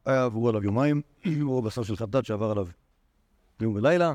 [0.05, 1.01] היה עברו עליו יומיים,
[1.41, 2.67] או בשר של חטאת שעבר עליו
[3.61, 4.13] יום ולילה,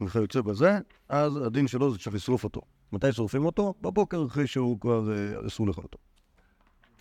[0.00, 0.78] וכיוצא בזה,
[1.08, 2.60] אז הדין שלו זה שצריך לשרוף אותו.
[2.92, 3.74] מתי שורפים אותו?
[3.80, 5.98] בבוקר אחרי שהוא כבר אה, אסור לאכול אותו.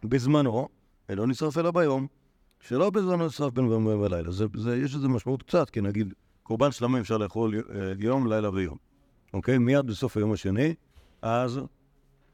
[0.03, 0.67] בזמנו,
[1.09, 2.07] אינו נשרף אלא ביום,
[2.59, 4.31] שלא בזמנו נשרף בין יום ולילה.
[4.31, 8.49] זה, זה, יש לזה משמעות קצת, כי נגיד, קורבן שלמים אפשר לאכול אה, יום, לילה
[8.49, 8.77] ויום.
[9.33, 9.57] אוקיי?
[9.57, 10.73] מיד בסוף היום השני,
[11.21, 11.59] אז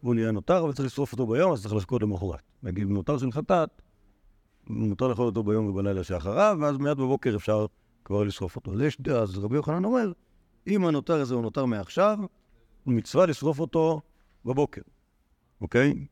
[0.02, 2.42] הוא נהיה נותר, אבל צריך לשרוף אותו ביום, אז צריך לחכות למחרת.
[2.64, 3.82] נגיד, נותר של חטאת,
[4.70, 7.66] מותר לאכול אותו ביום ובלילה שאחריו, ואז מיד בבוקר אפשר
[8.06, 8.74] כבר לשרוף אותו.
[8.74, 10.12] אז, יש, אז רבי יוחנן אומר,
[10.68, 12.20] אם הנותר הזה הוא נותר מעכשיו,
[12.86, 14.02] מצווה לשרוף אותו
[14.46, 14.82] בבוקר,
[15.62, 16.06] אוקיי?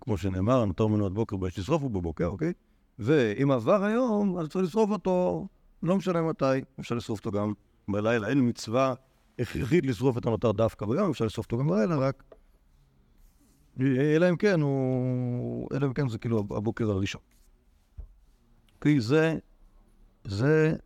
[0.00, 2.52] כמו שנאמר, הנותר ממנו עד בוקר ויש לשרוף אותו בבוקר, אוקיי?
[2.98, 5.46] ואם עבר היום, אז צריך לשרוף אותו,
[5.82, 6.44] לא משנה מתי,
[6.80, 7.52] אפשר לשרוף אותו גם
[7.88, 8.28] בלילה.
[8.28, 8.94] אין מצווה
[9.38, 12.22] הכרחית לשרוף את הנותר דווקא ביום, אפשר לשרוף אותו גם בלילה, רק...
[13.80, 15.68] אלא אם כן הוא...
[15.72, 17.20] אלא אם כן זה כאילו הבוקר הראשון.
[18.80, 19.38] כי זה,
[20.24, 20.76] זה...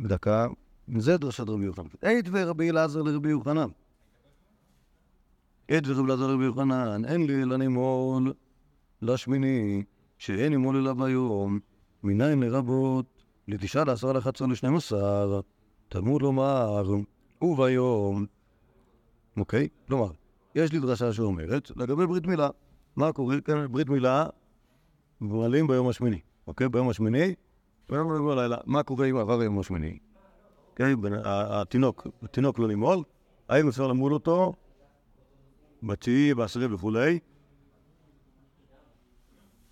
[0.00, 0.46] דקה,
[0.96, 1.86] זה דרשת רבי יוחנן.
[2.02, 3.68] עת ורבי אלעזר לרבי יוחנן.
[5.68, 8.32] עת ורבי אלעזר לרבי יוחנן, אין לי אלא נימול
[9.02, 9.84] לשמיני,
[10.18, 11.58] שאין נימול אלא ביום,
[12.02, 13.06] מניין לרבות,
[13.48, 15.40] לתשעה לעשרה עשרה לשנים עשר,
[15.88, 16.94] תלמוד לומר,
[17.42, 18.26] וביום.
[19.36, 19.68] אוקיי?
[19.88, 20.10] כלומר,
[20.54, 22.48] יש לי דרשה שאומרת, לגבי ברית מילה,
[22.96, 23.66] מה קורה כאן?
[23.70, 24.26] ברית מילה
[25.20, 26.68] מעלים ביום השמיני, אוקיי?
[26.68, 27.34] ביום השמיני,
[27.88, 28.56] ביום בלילה.
[28.66, 29.98] מה קורה אם עבר היום השמיני?
[31.24, 32.98] ה- התינוק, התינוק לא נימול,
[33.48, 34.52] האם אפשר למול אותו
[35.82, 37.18] בתשיעי, בעשירי וכולי?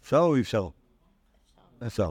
[0.02, 0.68] אפשר או אי אפשר?
[1.86, 2.08] אפשר.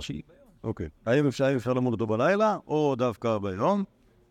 [0.63, 0.89] אוקיי.
[1.05, 3.83] האם אפשר, למול אותו בלילה, או דווקא ביום?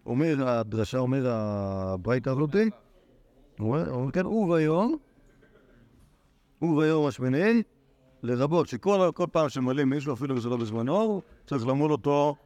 [0.07, 2.71] אומר, הדרשה אומר הברייתא הזאתי,
[3.59, 4.97] הוא אומר, כן, וביום,
[6.63, 7.63] וביום השמיני,
[8.23, 12.37] לרבות שכל כל פעם שממלאים מישהו, אפילו אם זה לא בזמנו, צריך למול אותו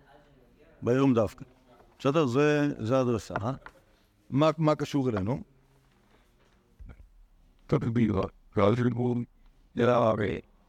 [0.82, 1.44] ביום דווקא.
[1.98, 2.26] בסדר?
[2.26, 3.34] זה, זה הדרשה.
[3.42, 3.52] אה?
[4.30, 5.42] מה, מה קשור אלינו?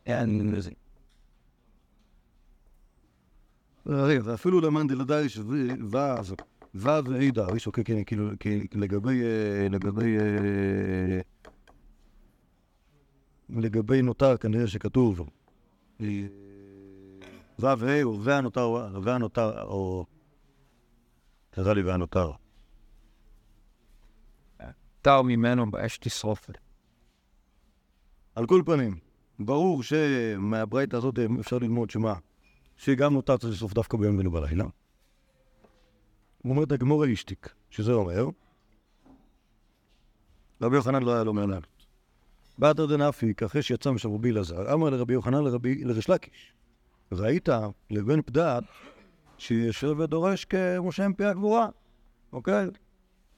[0.06, 0.72] אין לזה.
[3.86, 5.98] רגע, ואפילו למאן דלדאיש ו'
[6.76, 7.68] ו' ועידה, יש
[8.06, 9.22] כאילו, כי לגבי,
[10.18, 11.20] אה,
[13.50, 15.30] לגבי, נותר, כנראה שכתוב
[16.02, 16.28] אה,
[17.60, 20.06] ו' וה' או והנותר, והנותר, או...
[21.58, 22.32] נראה לי והנותר.
[25.02, 26.50] תר ממנו באש תשרוף.
[28.36, 28.98] על כל פנים,
[29.40, 32.14] ברור שמהברייתא הזאת אפשר ללמוד שמה?
[32.78, 34.64] שגם נותר צריך לשרוף דווקא ביום ולא בלילה.
[34.64, 38.26] הוא אומר את הגמור האישתיק, שזה אומר,
[40.62, 41.62] רבי יוחנן לא היה לו מעניין.
[42.58, 46.54] בתר דנפיק, אחרי שיצא משם רבי אלעזר, אמר לרבי יוחנן לרבי לריש לקיש,
[47.12, 47.50] ראית
[47.92, 48.64] לבן פדת
[49.38, 51.68] שיושב ודורש כמשה מפי הגבורה,
[52.34, 52.68] אוקיי?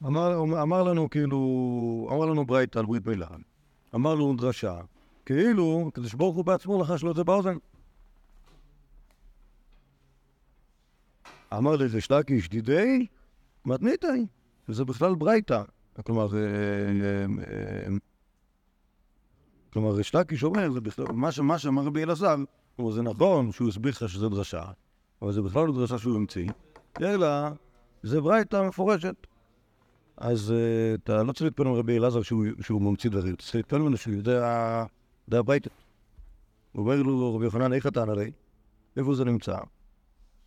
[0.06, 3.26] אמר, אמר לנו כאילו, אמר לנו ברייתא על ברית מילה,
[3.94, 4.80] אמר לנו דרשה,
[5.26, 7.56] כאילו, הקדוש ברוך הוא בעצמו לחש לו את זה באוזן.
[11.54, 13.06] אמר ליה ריש לקיש, דידיה
[13.64, 14.26] מתניתאי,
[14.68, 15.62] וזה בכלל ברייתא.
[16.02, 17.96] כלומר, אה, אה, אה,
[19.72, 22.36] כלומר, ריש לקיש אומר, זה בכלל, מה, מה שאמר רבי אלעזר,
[22.76, 24.64] כלומר, זה נכון שהוא הסביר לך שזה דרשה,
[25.22, 26.50] אבל זה בכלל לא דרשה שהוא המציא,
[27.00, 27.28] אלא
[28.02, 29.26] זה ברייתא מפורשת.
[30.16, 33.78] אז אה, אתה לא צריך להתפלל עם רבי אלעזר שהוא, ממציא דברים, אתה צריך להתפלל
[33.78, 34.84] ממנו שהוא יודע,
[35.28, 35.70] ברייתא.
[36.72, 38.30] הוא אומר לו, רבי יוחנן, איך אתה עלי?
[38.96, 39.56] איפה זה נמצא?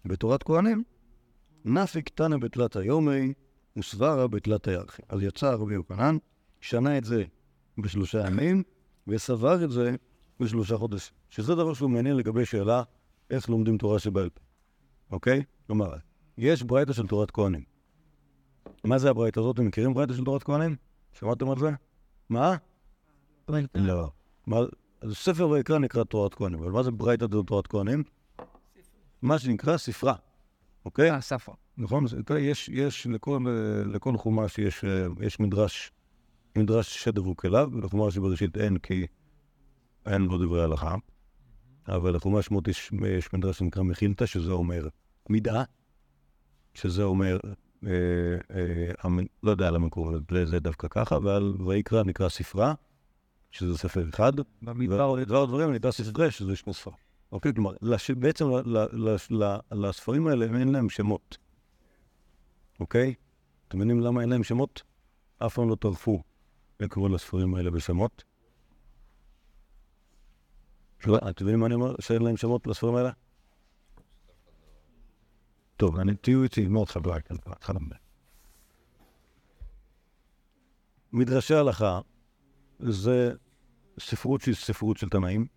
[0.05, 0.83] בתורת כהנים.
[1.65, 3.33] נפיק תנא בתלת היומי
[3.77, 5.01] וסברה בתלת הירחי.
[5.09, 6.17] אז יצא רבי יוחנן,
[6.61, 7.23] שנה את זה
[7.77, 8.63] בשלושה ימים,
[9.07, 9.95] וסבר את זה
[10.39, 11.13] בשלושה חודשים.
[11.29, 12.83] שזה דבר שהוא מעניין לגבי שאלה
[13.29, 14.41] איך לומדים תורה שבעל פה,
[15.11, 15.43] אוקיי?
[15.67, 15.93] כלומר,
[16.37, 17.63] יש ברייתא של תורת כהנים.
[18.83, 19.55] מה זה הברייתא הזאת?
[19.55, 20.75] אתם מכירים ברייתא של תורת כהנים?
[21.13, 21.69] שמעתם על זה?
[22.29, 22.55] מה?
[23.75, 24.09] לא.
[24.47, 24.57] מה,
[25.01, 28.03] אז ספר ויקרא נקרא תורת כהנים, אבל מה זה ברייתא של תורת כהנים?
[29.21, 30.15] מה שנקרא ספרה,
[30.85, 31.11] אוקיי?
[31.11, 31.51] אה, ספר.
[31.77, 32.05] נכון?
[32.39, 33.45] יש, יש לכל,
[33.85, 35.91] לכל חומש יש, אה, יש מדרש,
[36.57, 39.07] מדרש שדר וכליו, ולחומש שבראשית אין כי
[40.05, 40.95] אין בו דברי הלכה,
[41.87, 44.87] אבל לחומש שמות יש, יש מדרש שנקרא מכילתא, שזה אומר
[45.29, 45.63] מידה,
[46.73, 47.37] שזה אומר,
[47.85, 47.89] אה,
[48.55, 49.09] אה,
[49.43, 52.73] לא יודע למה קוראים לזה דווקא ככה, ועל ויקרא נקרא ספרה,
[53.51, 56.91] שזה ספר אחד, במדבר ודבר דברים נקרא ספרי, שזה שני ספר.
[57.31, 57.53] אוקיי?
[57.53, 58.11] כלומר, לש...
[58.11, 58.61] בעצם ל...
[58.65, 58.87] ל...
[58.93, 59.15] ל...
[59.31, 59.57] ל...
[59.71, 61.37] לספרים האלה אין להם שמות.
[62.79, 63.13] אוקיי?
[63.67, 64.83] אתם מבינים למה אין להם שמות?
[65.39, 66.23] אף פעם לא טרחו
[66.83, 68.23] לקרוא לספרים האלה בשמות.
[71.01, 71.95] אתם מבינים מה אני אומר?
[71.99, 73.11] שאין להם שמות לספרים האלה?
[75.77, 77.79] טוב, אני, תהיו איתי מאוד חברי כאן, בהתחלה.
[81.13, 82.01] מדרשי הלכה
[82.79, 83.31] זה
[83.99, 85.47] ספרות שהיא ספרות של תנאים,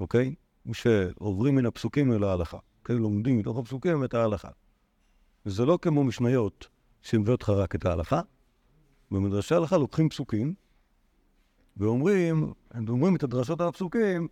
[0.00, 0.34] אוקיי?
[0.72, 2.58] שעוברים מן הפסוקים אל ההלכה.
[2.84, 4.48] כן, לומדים מתוך הפסוקים את ההלכה.
[5.44, 6.68] זה לא כמו משניות
[7.02, 8.20] שמביא אותך רק את ההלכה.
[9.10, 10.54] במדרשי ההלכה לוקחים פסוקים
[11.76, 14.28] ואומרים, הם אומרים את הדרשות על הפסוקים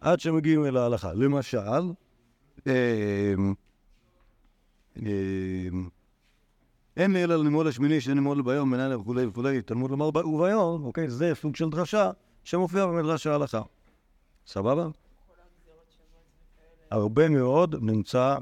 [0.00, 1.12] עד שמגיעים אל ההלכה.
[1.12, 1.92] למשל,
[2.66, 3.54] אמ,
[4.96, 5.88] אמ,
[6.96, 11.10] אין לי אלא ללמוד השמיני שאין ללמוד ביום, מנהל וכולי וכולי, תלמוד לומר וביום, אוקיי?
[11.10, 12.10] זה סוג של דרשה
[12.44, 13.62] שמופיע במדרש ההלכה.
[14.46, 14.88] סבבה?
[16.90, 18.36] הרבה מאוד נמצא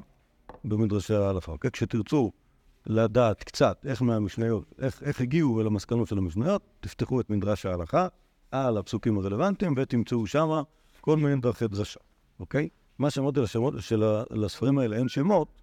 [0.65, 1.53] במדרשי ההלכה.
[1.53, 1.71] אוקיי?
[1.71, 2.33] כשתרצו
[2.87, 8.09] לדעת קצת איך מהמשניות, איך, איך הגיעו אל המסקנות של המשניות, תפתחו את מדרש ההלכה
[8.51, 10.49] על הפסוקים הרלוונטיים ותמצאו שם
[11.01, 12.01] כל מיני דרכי דרשה,
[12.41, 12.69] אוקיי?
[12.99, 15.63] מה שאמרתי לשמות, של, ה- לספרים האלה אין שמות,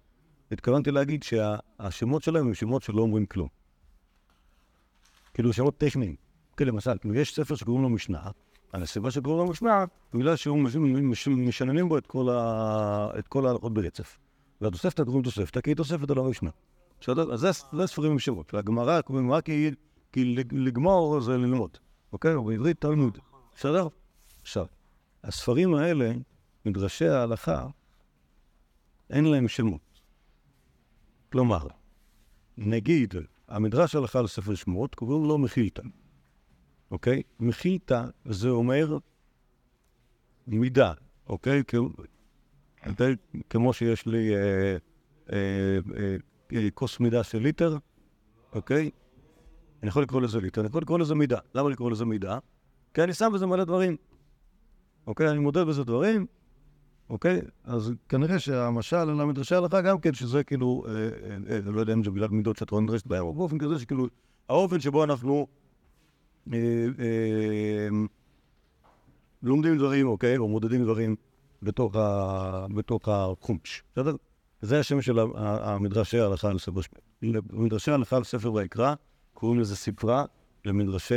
[0.52, 3.48] התכוונתי להגיד שהשמות שלהם הם שמות שלא אומרים כלום.
[5.34, 6.14] כאילו שמות טכניים.
[6.56, 8.30] כן, למשל, כאילו יש ספר שקוראים לו משנה,
[8.72, 13.08] הסיבה שקוראים לו משנה, בגלל שהוא מש- מש- משננים בו את כל, ה...
[13.18, 14.18] את כל ההלכות ברצף.
[14.60, 16.50] והתוספתא קוראים תוספתא, כי היא תוספת על המשנה.
[17.00, 17.32] בסדר?
[17.34, 18.54] אז זה, ספרים עם שמות.
[18.54, 19.70] והגמרא קוראים גמרא כי,
[20.12, 21.78] כי לג- לגמור זה ללמוד,
[22.14, 22.34] אוקיי?
[22.34, 23.18] או בעברית תלמוד.
[23.56, 23.88] בסדר?
[24.42, 24.66] עכשיו,
[25.24, 26.12] הספרים האלה,
[26.66, 27.66] מדרשי ההלכה,
[29.10, 30.00] אין להם שמות.
[31.32, 31.66] כלומר,
[32.58, 33.14] נגיד,
[33.48, 35.82] המדרש הלכה על ספר שמות, קוראים לו מחילתא.
[36.90, 37.22] אוקיי?
[37.40, 38.98] מחילתא זה אומר
[40.46, 40.92] מידה,
[41.26, 41.62] אוקיי?
[41.66, 41.74] כ-
[42.86, 43.16] אוקיי?
[43.50, 44.76] כמו שיש לי אה,
[45.32, 45.78] אה,
[46.52, 47.76] אה, כוס מידה של ליטר,
[48.52, 48.90] אוקיי?
[49.84, 51.38] אני יכול לקרוא לזה ליטר, אני יכול לקרוא לזה מידה.
[51.54, 52.38] למה לקרוא לזה מידה?
[52.94, 53.96] כי אני שם בזה מלא דברים.
[55.06, 55.30] אוקיי?
[55.30, 56.26] אני מודד בזה דברים,
[57.10, 57.40] אוקיי?
[57.64, 61.92] אז כנראה שהמשל על המדרשי ההלכה גם כן, שזה כאילו, אה, אה, אה, לא יודע
[61.92, 64.06] אם זה בגלל מידות שאת לא נדרשת בהן, אבל באופן כזה שכאילו,
[64.48, 65.46] האופן שבו אנחנו
[66.52, 66.58] אה,
[66.98, 67.88] אה,
[69.42, 71.16] לומדים דברים, אוקיי, או מודדים דברים
[71.62, 72.66] בתוך, ה...
[72.74, 74.16] בתוך החומש, בסדר?
[74.62, 76.98] זה השם של המדרשי ההלכה על ספר שמות.
[77.52, 78.94] למדרשי ההלכה על ספר ויקרא
[79.34, 80.24] קוראים לזה ספרה,
[80.64, 81.14] למדרשי.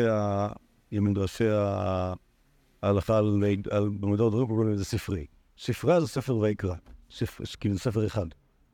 [2.82, 3.89] ההלכה על, על...
[3.89, 5.25] במדור דברים קוראים לזה ספרי.
[5.58, 6.75] ספרה זה ספר ויקרא,
[7.60, 8.25] כאילו זה ספר אחד.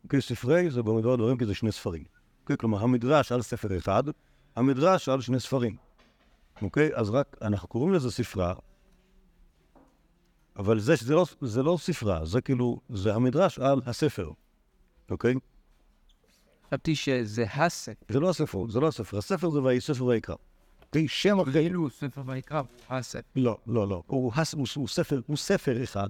[0.04, 2.04] אוקיי, ספרי זה במדור הדברים כי זה שני ספרים.
[2.42, 4.04] אוקיי, כלומר, המדרש על ספר אחד,
[4.56, 5.76] המדרש על שני ספרים.
[6.62, 6.90] אוקיי?
[6.96, 8.54] אז רק, אנחנו קוראים לזה ספרה,
[10.56, 14.32] אבל זה, זה, לא, זה לא ספרה, זה כאילו, זה המדרש על הספר,
[15.12, 15.34] אוקיי?
[16.74, 18.14] חשבתי שזה הספר.
[18.14, 20.36] זה לא הספר, זה לא הספר, הספר זה ויהי ספר ויקרא.
[21.08, 21.54] שם אחרי...
[21.54, 23.22] כאילו ספר ויקרא, הוא הספר.
[23.36, 24.04] לא, לא, לא.
[24.08, 26.10] הוא, הס, הוא, הוא, ספר, הוא ספר אחד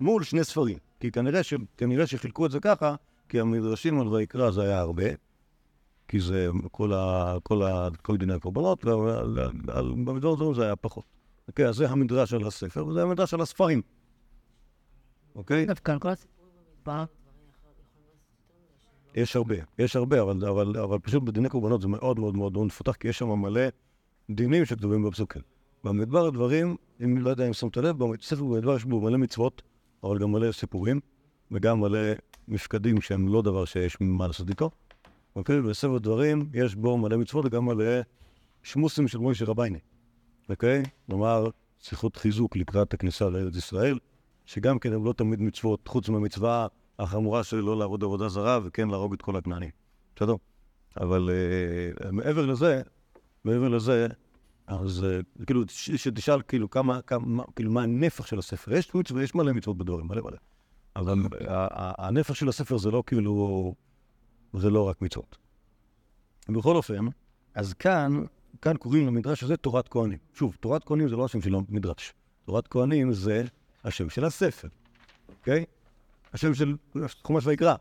[0.00, 0.78] מול שני ספרים.
[1.00, 2.94] כי כנראה, ש, כנראה שחילקו את זה ככה,
[3.28, 5.04] כי המדרשים על ויקרא זה היה הרבה,
[6.08, 11.04] כי זה כל, ה, כל, ה, כל דיני הקורבנות, ובמדבר הדברים זה היה פחות.
[11.48, 13.82] אוקיי, אז זה המדרש על הספר, וזה המדרש על הספרים.
[15.34, 15.66] אוקיי?
[15.66, 16.52] דווקא על כל הסיפורים
[16.86, 17.04] במדבר,
[19.16, 22.66] יש הרבה, יש הרבה, אבל, אבל, אבל פשוט בדיני קורבנות זה מאוד מאוד מאוד מאוד
[22.66, 23.60] מפותח, כי יש שם מלא
[24.30, 25.42] דינים שכתובים בפסוקים.
[25.84, 29.62] במדבר הדברים, אם לא יודע אם שמת לב, בספר במדבר יש בו מלא מצוות,
[30.04, 31.00] אבל גם מלא סיפורים,
[31.50, 31.98] וגם מלא
[32.48, 34.70] מפקדים שהם לא דבר שיש מה לעשות איתו.
[35.36, 35.60] אוקיי?
[35.60, 38.00] בספר דברים יש בו מלא מצוות וגם מלא
[38.62, 39.78] שמוסים של מוישה רבייני.
[40.48, 40.82] אוקיי?
[41.06, 41.46] כלומר,
[41.80, 43.98] שיחות חיזוק לקראת הכניסה לארץ ישראל,
[44.44, 46.66] שגם כן הן לא תמיד מצוות, חוץ מהמצווה
[46.98, 49.70] החמורה של לא לעבוד עבודה זרה וכן להרוג את כל הכנענים.
[50.16, 50.34] בסדר?
[51.00, 51.30] אבל
[52.00, 52.82] uh, מעבר לזה,
[53.44, 54.06] מעבר לזה,
[54.66, 55.04] אז
[55.40, 58.72] uh, כאילו, ש- שתשאל כאילו כמה, כמה, כאילו מה הנפח של הספר.
[58.74, 60.36] יש מצווה, יש מלא מצוות בדברים, מלא מלא.
[60.96, 63.74] אבל ה- הנפח של הספר זה לא כאילו,
[64.54, 65.36] זה לא רק מצוות.
[66.48, 67.06] בכל אופן,
[67.54, 68.24] אז כאן,
[68.62, 70.18] כאן קוראים למדרש הזה תורת כהנים.
[70.34, 72.12] שוב, תורת כהנים זה לא השם של המדרש.
[72.44, 73.44] תורת כהנים זה
[73.84, 74.68] השם של הספר,
[75.28, 75.64] אוקיי?
[76.32, 76.76] השם של
[77.22, 77.74] חומש ויקרא.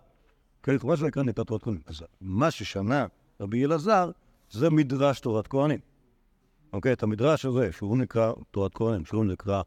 [0.63, 1.81] כן, חומש ויקרא נקרא תורת כהנים.
[1.85, 3.05] אז מה ששנה
[3.39, 4.11] רבי אלעזר
[4.51, 5.79] זה מדרש תורת כהנים.
[6.73, 6.93] אוקיי?
[6.93, 9.61] את המדרש הזה, שהוא נקרא תורת כהנים, שהוא נקרא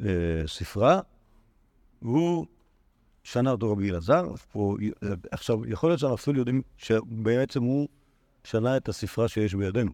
[0.00, 0.06] אה,
[0.46, 1.00] ספרה,
[1.98, 2.46] הוא
[3.22, 4.24] שנה אותו רבי אלעזר.
[4.56, 4.62] אה,
[5.30, 7.88] עכשיו, יכול להיות שאנחנו אפילו יודעים שבעצם הוא
[8.44, 9.92] שנה את הספרה שיש בידינו.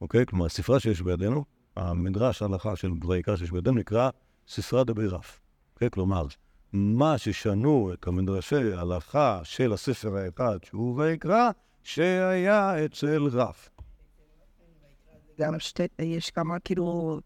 [0.00, 0.26] אוקיי?
[0.26, 1.44] כלומר, הספרה שיש בידינו,
[1.76, 4.10] המדרש ההלכה של ויקרא שיש בידינו נקרא
[4.48, 5.40] ספרה דבי רף.
[5.74, 5.90] אוקיי?
[5.90, 6.26] כלומר,
[6.76, 11.50] מה ששנו את המדרשי ההלכה של הספר האחד שהוא ויקרא,
[11.82, 13.68] שהיה אצל רף.
[15.40, 15.54] גם
[15.98, 17.18] יש כמה כאילו,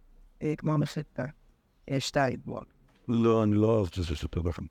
[0.42, 1.20] אה, כמו מסכת
[1.90, 2.38] אה, שתיים.
[3.08, 4.62] לא, אני לא אוהב את זה שאתה בכם.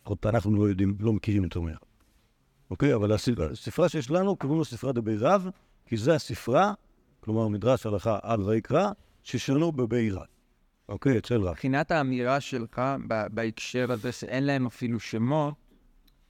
[0.00, 1.86] לפחות אנחנו לא יודעים, לא מכירים יותר מאחד.
[2.70, 2.94] אוקיי?
[2.94, 5.48] אבל הספרה, הספרה שיש לנו, קוראים לו ספרה דבי רב,
[5.86, 6.72] כי זה הספרה,
[7.20, 8.90] כלומר מדרש הלכה על ויקרא,
[9.22, 10.39] ששנו בבי רב.
[10.90, 11.18] אוקיי?
[11.18, 11.50] אצל רב.
[11.50, 12.82] מבחינת האמירה שלך
[13.30, 15.54] בהקשר הזה שאין להם אפילו שמות,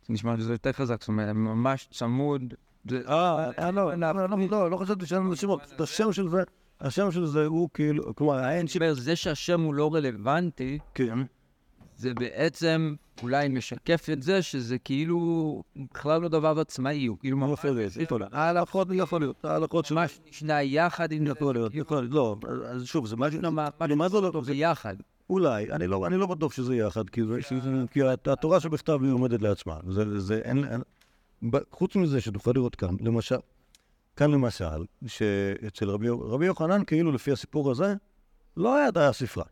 [0.07, 2.55] זה נשמע שזה יותר חזק, זאת אומרת, ממש צמוד.
[2.93, 5.81] אה, אה, לא, לא, לא, לא, לא חשבתי שאין לנו שמות.
[5.81, 6.43] השם של זה,
[6.81, 8.77] השם של זה הוא כאילו, כלומר, האין ש...
[8.93, 11.19] זה שהשם הוא לא רלוונטי, כן.
[12.01, 17.61] זה בעצם אולי משקף את זה שזה כאילו בכלל לא דבר עצמאי, הוא כאילו ממש
[18.33, 19.95] ההלכות, יכול להיות, ההלכות של...
[19.95, 21.27] ממש נשנה יחד עם...
[21.27, 22.37] יכול להיות, יכול להיות, לא,
[22.67, 23.41] אז שוב, זה משהו,
[23.97, 24.45] מה זה לא טוב?
[24.45, 24.97] זה יחד.
[25.31, 29.77] אולי, אני לא, אני לא בטוח שזה יחד, כי, זה, התורה שבכתב היא עומדת לעצמה.
[29.89, 30.65] זה, זה, אין,
[31.71, 33.37] חוץ מזה שתוכל לראות כאן, למשל,
[34.17, 37.95] כאן למשל, שאצל רבי, רבי יוחנן, כאילו לפי הסיפור הזה,
[38.57, 39.45] לא היה די הספרה,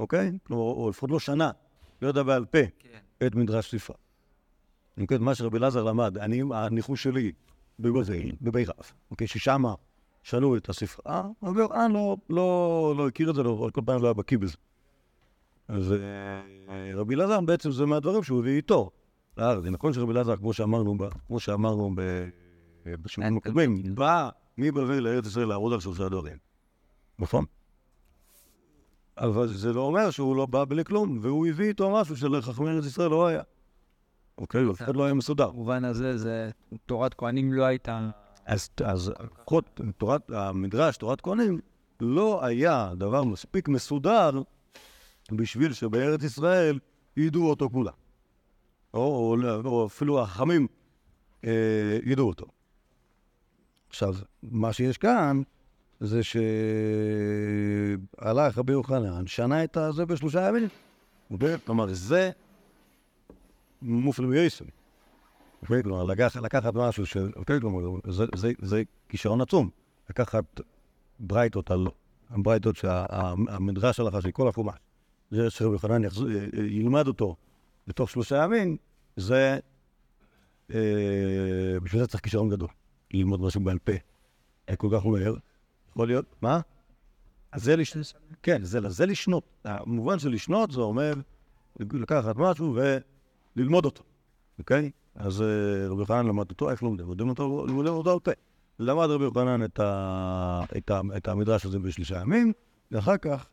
[0.00, 0.32] אוקיי?
[0.46, 1.50] כלומר, או לפחות לא שנה,
[2.02, 2.58] לא יודע בעל פה
[3.26, 3.96] את מדרש ספרה.
[5.00, 5.18] אוקיי?
[5.18, 7.32] מה שרבי אלעזר למד, אני, הניחוש שלי,
[7.78, 9.26] בבזל, בבי רב, אוקיי?
[9.26, 9.64] ששם
[10.22, 14.06] שאלו את הספרה, רבי יוחנן לא, לא, לא הכיר את זה, לא, כל פעם לא
[14.06, 14.56] היה בקיא בזה.
[15.68, 18.90] ורבי אלעזר בעצם זה מהדברים שהוא הביא איתו
[19.36, 19.64] לארץ.
[19.64, 22.28] נכון שרבי אלעזר, כמו שאמרנו, כמו שאמרנו ב-
[22.86, 26.36] בשיעורים הקודמים, בא מבבל לארץ ישראל לעבוד על שלושה דברים.
[27.18, 27.44] נכון?
[29.20, 32.84] אבל זה לא אומר שהוא לא בא בלי כלום, והוא הביא איתו משהו שלחכמי ארץ
[32.84, 33.42] ישראל לא היה.
[34.38, 35.50] אוקיי, אף אחד לא היה מסודר.
[35.50, 36.50] במובן הזה, זה
[36.86, 38.10] תורת כהנים לא הייתה...
[38.46, 38.70] אז,
[39.98, 41.60] תורת, המדרש, תורת כהנים,
[42.00, 44.30] לא היה דבר מספיק מסודר
[45.32, 46.78] בשביל שבארץ ישראל
[47.16, 47.92] ידעו אותו כולם.
[48.94, 50.66] או, או, או אפילו החכמים
[51.44, 52.46] אה, ידעו אותו.
[53.88, 55.42] עכשיו, מה שיש כאן
[56.00, 56.20] זה
[58.22, 60.68] שהלך רבי יוחנן, שנה את הזה בשלושה ימים.
[61.66, 62.30] כלומר, זה
[63.82, 64.64] מופלא מייסם.
[65.62, 65.82] אוקיי?
[65.82, 67.16] כלומר, לקח, לקחת משהו ש...
[68.62, 69.70] זה, כישרון עצום.
[70.10, 70.44] לקחת
[71.20, 71.86] ברייתות על,
[72.30, 74.74] הברייתות שהמדרש הלכה של כל החומש,
[75.30, 76.02] זה שרבי יוחנן
[76.68, 77.36] ילמד אותו
[77.86, 78.76] בתוך שלושה ימים,
[79.16, 79.58] זה...
[80.74, 82.68] אה, בשביל זה צריך כישרון גדול,
[83.14, 83.92] ללמוד משהו בעל פה.
[84.76, 85.34] כל כך מהר.
[85.92, 86.60] יכול להיות, מה?
[87.52, 89.44] אז זה לשנות, כן, זה, זה לשנות.
[89.64, 91.14] המובן של לשנות זה אומר
[91.80, 92.78] לקחת משהו
[93.56, 94.02] וללמוד אותו,
[94.58, 94.90] אוקיי?
[95.14, 97.06] אז אה, רבי יוחנן למד אותו, איך לומדים?
[97.06, 98.30] לומדים אותו, לומדים אותו פה.
[98.78, 102.52] למד רבי יוחנן את, ה, את, ה, את המדרש הזה בשלושה ימים,
[102.90, 103.48] ואחר כך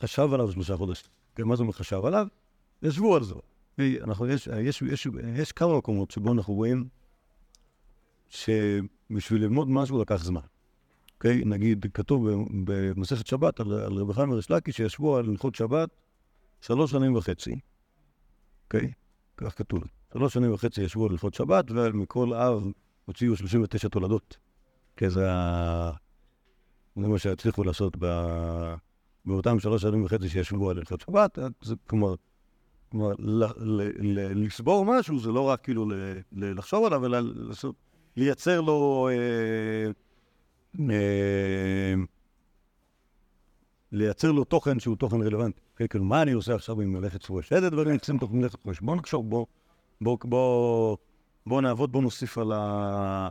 [0.00, 1.10] חשב עליו שלושה חודשים.
[1.34, 2.26] כן, מה זה אומר חשב עליו?
[2.82, 3.34] ישבו על זה.
[4.02, 6.88] אנחנו, יש, יש, יש, יש כמה מקומות שבו אנחנו רואים
[8.28, 10.40] שבשביל ללמוד משהו לקח זמן.
[11.22, 11.42] אוקיי?
[11.44, 12.28] נגיד, כתוב
[12.64, 15.88] במסכת שבת על, על רבי חיים וריש לקיש שישבו על הלכות שבת
[16.60, 17.60] שלוש שנים וחצי.
[18.64, 18.92] אוקיי?
[19.36, 19.84] כך כתוב.
[20.12, 22.66] שלוש שנים וחצי ישבו על הלכות שבת, ומכל אב
[23.04, 24.36] הוציאו 39 תולדות.
[24.96, 25.90] כי זה ה...
[26.96, 28.06] זה מה שהצליחו לעשות ב...
[29.24, 31.38] באותם שלוש שנים וחצי שישבו על הלכות שבת.
[31.62, 32.14] זה כלומר,
[32.90, 33.44] כלומר ל...
[33.56, 33.82] ל...
[33.98, 34.44] ל...
[34.44, 35.90] לסבור משהו זה לא רק כאילו.
[35.90, 35.94] ל...
[36.32, 37.74] לחשוב עליו, אלא לעשות...
[38.16, 39.08] לייצר לו...
[39.12, 39.90] אה...
[40.80, 41.94] אה,
[43.92, 45.60] לייצר לו תוכן שהוא תוכן רלוונטי.
[45.76, 48.82] כן, כאילו, מה אני עושה עכשיו עם מלאכת פורשת דברים, נשים תוך מלאכת פורשת.
[48.82, 49.46] בוא נחשוב, בוא,
[50.00, 50.96] בוא, בוא,
[51.46, 53.28] בוא נעבוד, בוא נוסיף על, ה,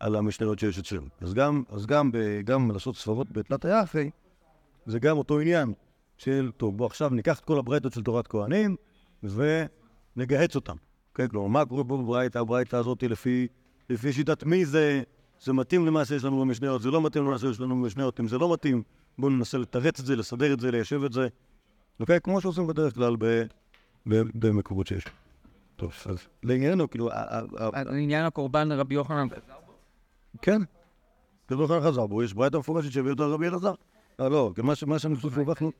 [0.00, 1.06] על המשניות שיש אצלנו.
[1.20, 4.10] אז גם, אז גם, ב, גם לעשות ספרות בתלת היפי,
[4.86, 5.72] זה גם אותו עניין
[6.16, 8.76] של, טוב, בוא עכשיו ניקח את כל הברייתות של תורת כהנים
[9.22, 10.76] ונגהץ אותם.
[11.14, 13.46] כן, כלומר, מה קורה פה בברייתא, הברייתא הזאת לפי,
[13.90, 15.02] לפי שיטת מי זה,
[15.40, 18.38] זה מתאים למה שיש לנו במשניות, זה לא מתאים למה שיש לנו במשניות, אם זה
[18.38, 18.82] לא מתאים,
[19.18, 21.28] בואו ננסה לתרץ את זה, לסדר את זה, ליישב את זה.
[22.00, 22.20] אוקיי?
[22.20, 23.42] כמו שעושים בדרך כלל ב-
[24.08, 25.04] ב- במקומות שיש.
[25.76, 29.26] טוב, אז לענייננו, כאילו, ה- ה- ה- לעניין הקורבן רבי יוחנן.
[30.42, 30.62] כן.
[31.50, 33.72] רבי יוחנן חזר בו, יש ברייתא מפורשת שהביא אותה רבי אלעזר.
[34.20, 34.52] אה, לא,
[34.86, 35.72] מה שאני חושב שהרווחנו-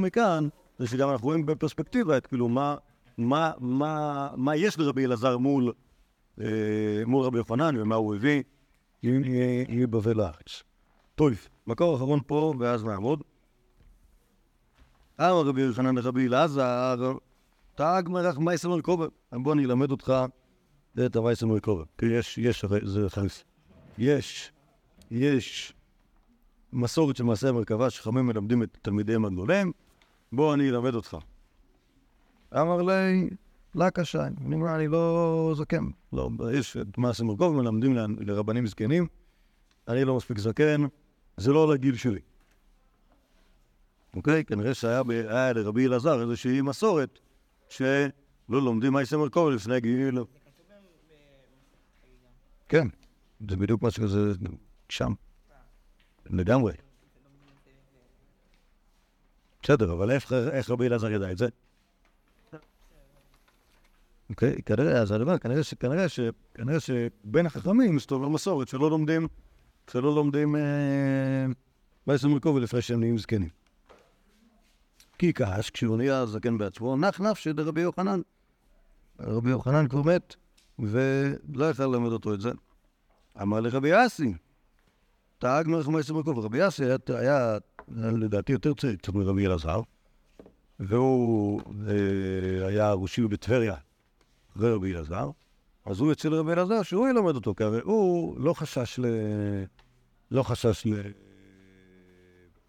[0.00, 2.76] מכאן, זה שגם אנחנו רואים בפרספקטיבה את כאילו מה-
[3.18, 5.72] מה- מה מה יש לרבי אלעזר מול
[6.40, 6.46] אה,
[7.06, 8.42] מול רבי יוחנן ומה הוא הביא
[9.04, 9.22] עם-
[9.68, 10.62] מבבל לארץ.
[11.14, 11.32] טוב,
[11.66, 13.22] מקור אחרון פה, ואז נעמוד.
[15.20, 17.12] אמר רבי יוחנן לרבי אלעזר,
[17.74, 19.08] תג מרח מייסר מרכובר.
[19.32, 20.12] בוא אני אלמד אותך
[21.06, 21.84] את המייסר מרכובר.
[21.98, 23.44] כי יש, יש, זה חריף.
[23.98, 24.52] יש,
[25.10, 25.72] יש
[26.72, 29.72] מסורת של מעשה המרכבה שחכמים מלמדים את תלמידיהם הגדולים,
[30.32, 31.16] בוא אני אלמד אותך.
[32.54, 33.30] אמר לי,
[33.74, 35.84] לה קשה, אני אומר, אני לא זקן.
[36.12, 39.06] לא, יש את מעשה מרכוב, מלמדים לרבנים זקנים,
[39.88, 40.82] אני לא מספיק זקן,
[41.36, 42.20] זה לא לגיל שלי.
[44.16, 44.44] אוקיי?
[44.44, 45.02] כנראה שהיה
[45.52, 47.18] לרבי אלעזר איזושהי מסורת
[47.68, 48.12] שלא
[48.48, 50.18] לומדים מעשה מרכוב לפני גיל...
[52.68, 52.88] כן,
[53.50, 54.32] זה בדיוק מה שזה
[54.88, 55.12] שם.
[56.26, 56.72] לגמרי.
[59.62, 60.10] בסדר, אבל
[60.52, 61.48] איך רבי אלעזר ידע את זה?
[64.34, 66.20] אוקיי, כנראה, אז אני אומר, כנראה, ש, כנראה, ש,
[66.54, 69.28] כנראה שבין החכמים מסתובב מסורת שלא לומדים,
[69.90, 70.60] שלא לומדים אה,
[72.06, 73.48] בעצם מרכוב לפני שהם נהיים זקנים.
[75.18, 78.20] כי כעס, כשהוא נהיה זקן בעצמו, נח נפשי דרבי יוחנן.
[79.20, 80.34] רבי יוחנן כבר מת,
[80.78, 82.50] ולא יכל ללמד אותו את זה.
[83.42, 84.34] אמר לרבי אסי,
[85.38, 87.58] טעג מלך מועצת מקום, רבי אסי היה, היה
[87.96, 89.80] לדעתי יותר צעיר קצת מרבי אלעזר,
[90.80, 93.74] והוא אה, היה ראשי בטבריה
[94.56, 95.30] אחרי רבי אלעזר,
[95.86, 99.06] אז הוא אצל רבי אלעזר שהוא ילמד אותו, כי הרי הוא לא חשש ל...
[100.30, 101.00] לא חשש ל...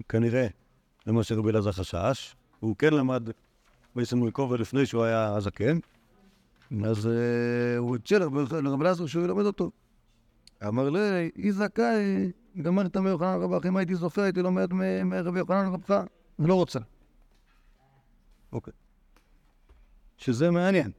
[0.09, 0.47] כנראה
[1.07, 3.29] למה שרבי אלעזר חשש, הוא כן למד
[3.95, 5.77] בעצם מלכובר לפני שהוא היה זקן,
[6.85, 9.71] אז אה, הוא הציע לרבי אלעזר שהוא ילמד אותו.
[10.67, 14.73] אמר לי, אי זכאי, גמרת מיוחנן רבך, אם הייתי זוכה הייתי לומד
[15.05, 16.03] מרבי יוחנן רבך,
[16.39, 16.79] אני לא רוצה.
[18.51, 18.73] אוקיי.
[20.17, 20.91] שזה מעניין.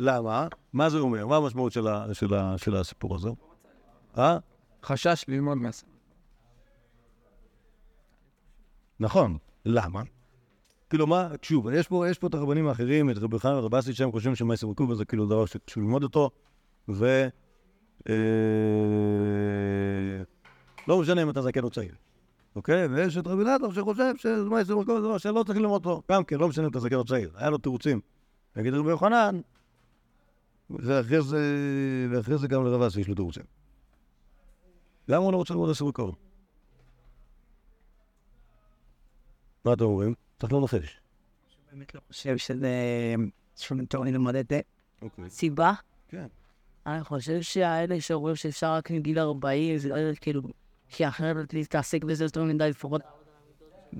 [0.00, 0.48] למה?
[0.72, 1.26] מה זה אומר?
[1.26, 3.28] מה המשמעות של, ה, של, ה, של הסיפור הזה?
[4.18, 4.38] אה?
[4.84, 5.86] חשש ללמוד מעשה.
[9.00, 9.38] נכון.
[9.64, 10.02] למה?
[10.90, 13.94] כאילו מה, שוב, יש פה, יש פה את הרבנים האחרים, את רבי חנן ורבי אסי,
[13.94, 16.30] שהם חושבים שמעשה מרכוב זה כאילו דבר שחשוב ללמוד אותו,
[16.88, 17.28] ו...
[18.08, 18.14] אה,
[20.88, 21.94] לא משנה אם אתה זקן או צעיר,
[22.56, 22.86] אוקיי?
[22.86, 26.36] ויש את רבי נתן שחושב שמעשה מרכוב זה דבר שלא צריך ללמוד אותו, גם כן,
[26.38, 28.00] לא משנה אם אתה זקן או צעיר, היה לו תירוצים.
[28.56, 29.40] נגיד רבי יוחנן,
[30.70, 31.38] ואחרי זה,
[32.10, 33.42] ואחרי זה גם לרב אסי יש לו תירוצים.
[35.08, 36.16] למה הוא לא רוצה ללמוד מעשה מרכוב?
[39.64, 40.14] מה אתם אומרים?
[40.38, 41.00] צריך לנחש.
[41.72, 42.68] באמת לא חושב שזה
[43.56, 44.60] שום טוב ללמוד את זה.
[45.02, 45.30] אוקיי.
[45.30, 45.72] סיבה?
[46.08, 46.26] כן.
[46.86, 50.42] אני חושב שהאלה שאומרים שאפשר רק מגיל 40, זה לא כאילו,
[50.88, 53.02] כי אחרת להתעסק בזה יותר מדי לפחות.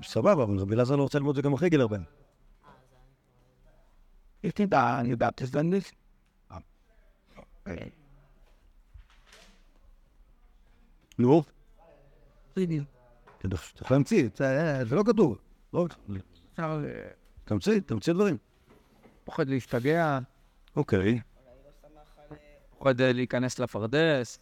[0.03, 2.03] סבבה, אבל רבי אלעזר לא רוצה ללמוד את זה גם אחרי גיל 40.
[4.43, 5.15] Ich think that you
[7.67, 7.89] This.
[11.19, 11.43] נו,
[12.55, 12.85] בדיוק.
[13.75, 15.37] צריך להמציא, זה זה לא כתוב.
[15.73, 15.87] לא,
[16.59, 16.81] אה,
[17.45, 18.37] תמציא, תמציא דברים.
[19.23, 20.19] פוחד להשתגע,
[20.75, 21.19] אוקיי.
[22.77, 24.39] פוחד אה, להיכנס לפרדס.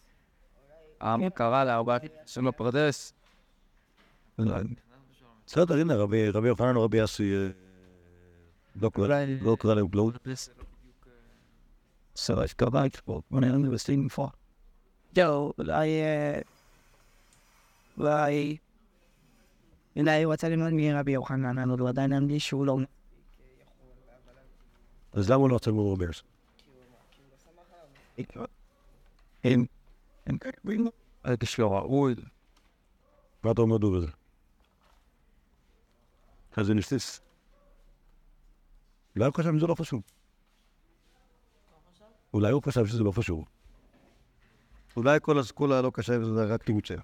[1.00, 3.12] העם קרא לארבעה שלו פרדס.
[5.46, 7.48] בסדר, הנה, רבי יוחנן או רבי אסי אה,
[8.80, 8.90] לא
[9.40, 10.10] לא קרא להם כלום.
[12.24, 14.30] So I've got like well, when I was thinking for.
[15.16, 15.88] Yo, אולי...
[16.02, 16.40] אה,
[17.98, 18.56] אולי...
[20.26, 22.78] רצה ללמוד מרבי יוחנן, אבל הוא עדיין הרגיש שהוא לא...
[25.12, 26.22] אז למה לא ללמוד רבי אסי?
[29.44, 29.64] הם...
[30.26, 30.90] הם כתבים לו.
[31.24, 32.14] הרגש לא ראוי.
[33.42, 34.12] מה אתה אומר בזה?
[36.56, 37.20] אז זה ניסיס.
[39.16, 40.02] אולי הוא חשב שזה לא חשוב.
[42.34, 43.44] אולי הוא חשב שזה לא חשוב.
[44.96, 46.96] אולי כל כל הלא קשה זה רק תירוציה.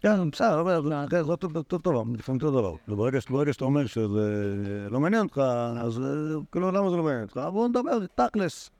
[0.00, 2.74] כן, בסדר, אבל זה אותו דבר, לפעמים אותו דבר.
[2.88, 3.20] וברגע
[3.52, 5.38] שאתה אומר שזה לא מעניין אותך,
[5.78, 6.04] אז אה,
[6.52, 7.40] כאילו, למה זה לא מעניין אותך?
[7.52, 8.70] בוא נדבר, תכלס.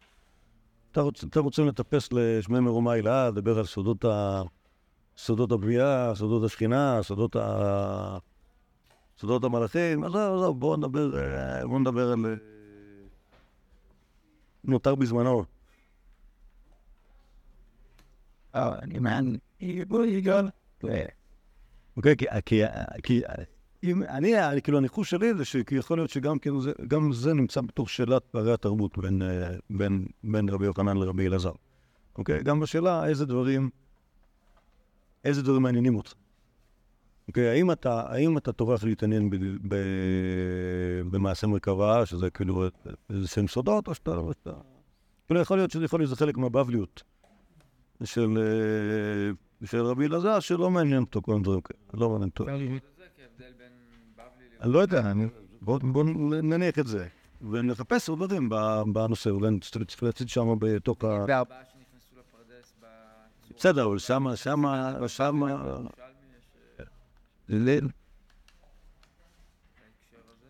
[0.91, 3.59] אתה רוצה לטפס לשמי מרומה הילה, לדבר
[4.05, 4.05] על.
[5.17, 8.19] סודות הבריאה, סודות השכינה, סודות, ה...
[9.19, 12.27] סודות המלאכים, עזוב, עזוב, בואו נדבר, אה, בואו נדבר על...
[12.27, 12.35] אה,
[14.65, 15.45] נותר בזמנו.
[18.55, 18.99] אה, אני
[20.07, 20.49] יגאל.
[21.97, 22.17] אוקיי?
[22.47, 23.23] כי,
[23.85, 27.91] אם, אני, כאילו, הניחוש שלי זה שיכול להיות שגם כאילו זה, גם זה נמצא בתוך
[27.91, 29.23] שאלת פערי התרבות בין,
[29.71, 31.53] בין, בין רבי יוחנן לרבי אלעזר.
[32.19, 32.43] אוקיי?
[32.43, 33.71] גם בשאלה איזה דברים,
[35.25, 36.15] איזה דברים מעניינים אותך.
[37.29, 37.49] אוקיי?
[37.49, 39.37] האם אתה, האם אתה טורח להתעניין ב,
[39.69, 39.77] ב,
[41.11, 42.65] במעשה מרכבה, שזה כאילו
[43.11, 44.53] איזה שהם סודות, או שאתה, או שאתה...
[45.27, 47.03] כאילו, יכול להיות שזה יכול להיות חלק מהבבליות
[48.05, 51.79] של, אה, של רבי אלעזר, שלא מעניין אותו כל מיני דברים כאלה.
[51.95, 52.45] לא מעניין אותו.
[54.61, 55.27] אני לא יודע, אני-
[55.61, 56.05] בוא בוא
[56.43, 57.07] נניח את זה.
[57.51, 61.25] ונחפש עוד דברים ב- בנושא, אולי נצטרך להציץ שם בתוך ה...
[63.57, 65.47] בסדר, אבל שמה, שמה, שמה...
[67.49, 67.79] זה-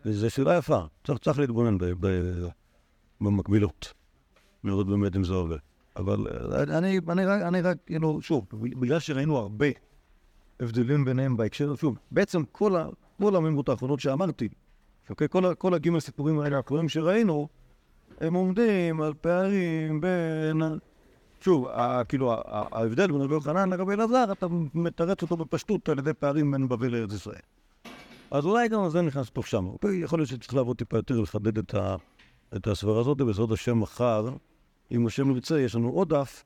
[0.05, 0.79] זו שאלה יפה.
[1.07, 1.77] צריך, צריך להתבונן
[3.21, 3.93] במקבילות.
[4.63, 5.57] לראות באמת אם זה עובד.
[5.95, 9.65] אבל אה, אני, אני, רק, אני רק, כאילו, שוב, בגלל שראינו הרבה
[10.59, 12.87] הבדלים ביניהם בהקשר, שוב, בעצם כל, ה,
[13.21, 14.49] כל המימות האחרונות שאמרתי,
[15.09, 15.27] אוקיי?
[15.29, 17.47] כל, כל הגימל סיפורים האלה האחרונים שראינו,
[18.21, 20.61] הם עומדים על פערים בין...
[21.41, 21.67] שוב,
[22.09, 26.67] כאילו, ההבדל בין רבי יוחנן לרבי אלעזר, אתה מתרץ אותו בפשטות על ידי פערים בין
[26.67, 27.41] בבל לארץ ישראל.
[28.31, 29.65] אז אולי גם זה נכנס לתוך שם.
[29.65, 29.99] אוקיי?
[29.99, 31.95] יכול להיות שצריך לעבוד טיפה יותר, לחדד את, ה,
[32.55, 34.29] את הסברה הזאת, ובעזרת השם מחר,
[34.91, 36.43] אם השם ירצה, יש לנו עוד דף,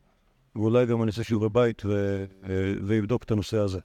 [0.55, 3.79] ואולי גם אני אעשה שיעורי בית ו, ו, ויבדוק את הנושא הזה,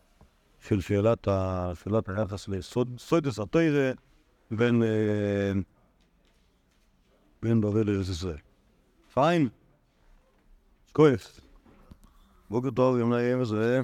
[0.60, 3.90] של שאלת, ה, שאלת היחס לסוידס התוירה
[4.50, 5.52] בין, אה,
[7.42, 8.38] בין בבל לארץ ישראל.
[9.14, 9.48] פיין.
[10.96, 11.22] כואב.
[12.50, 13.80] בוקר טוב, יום נעים וזה.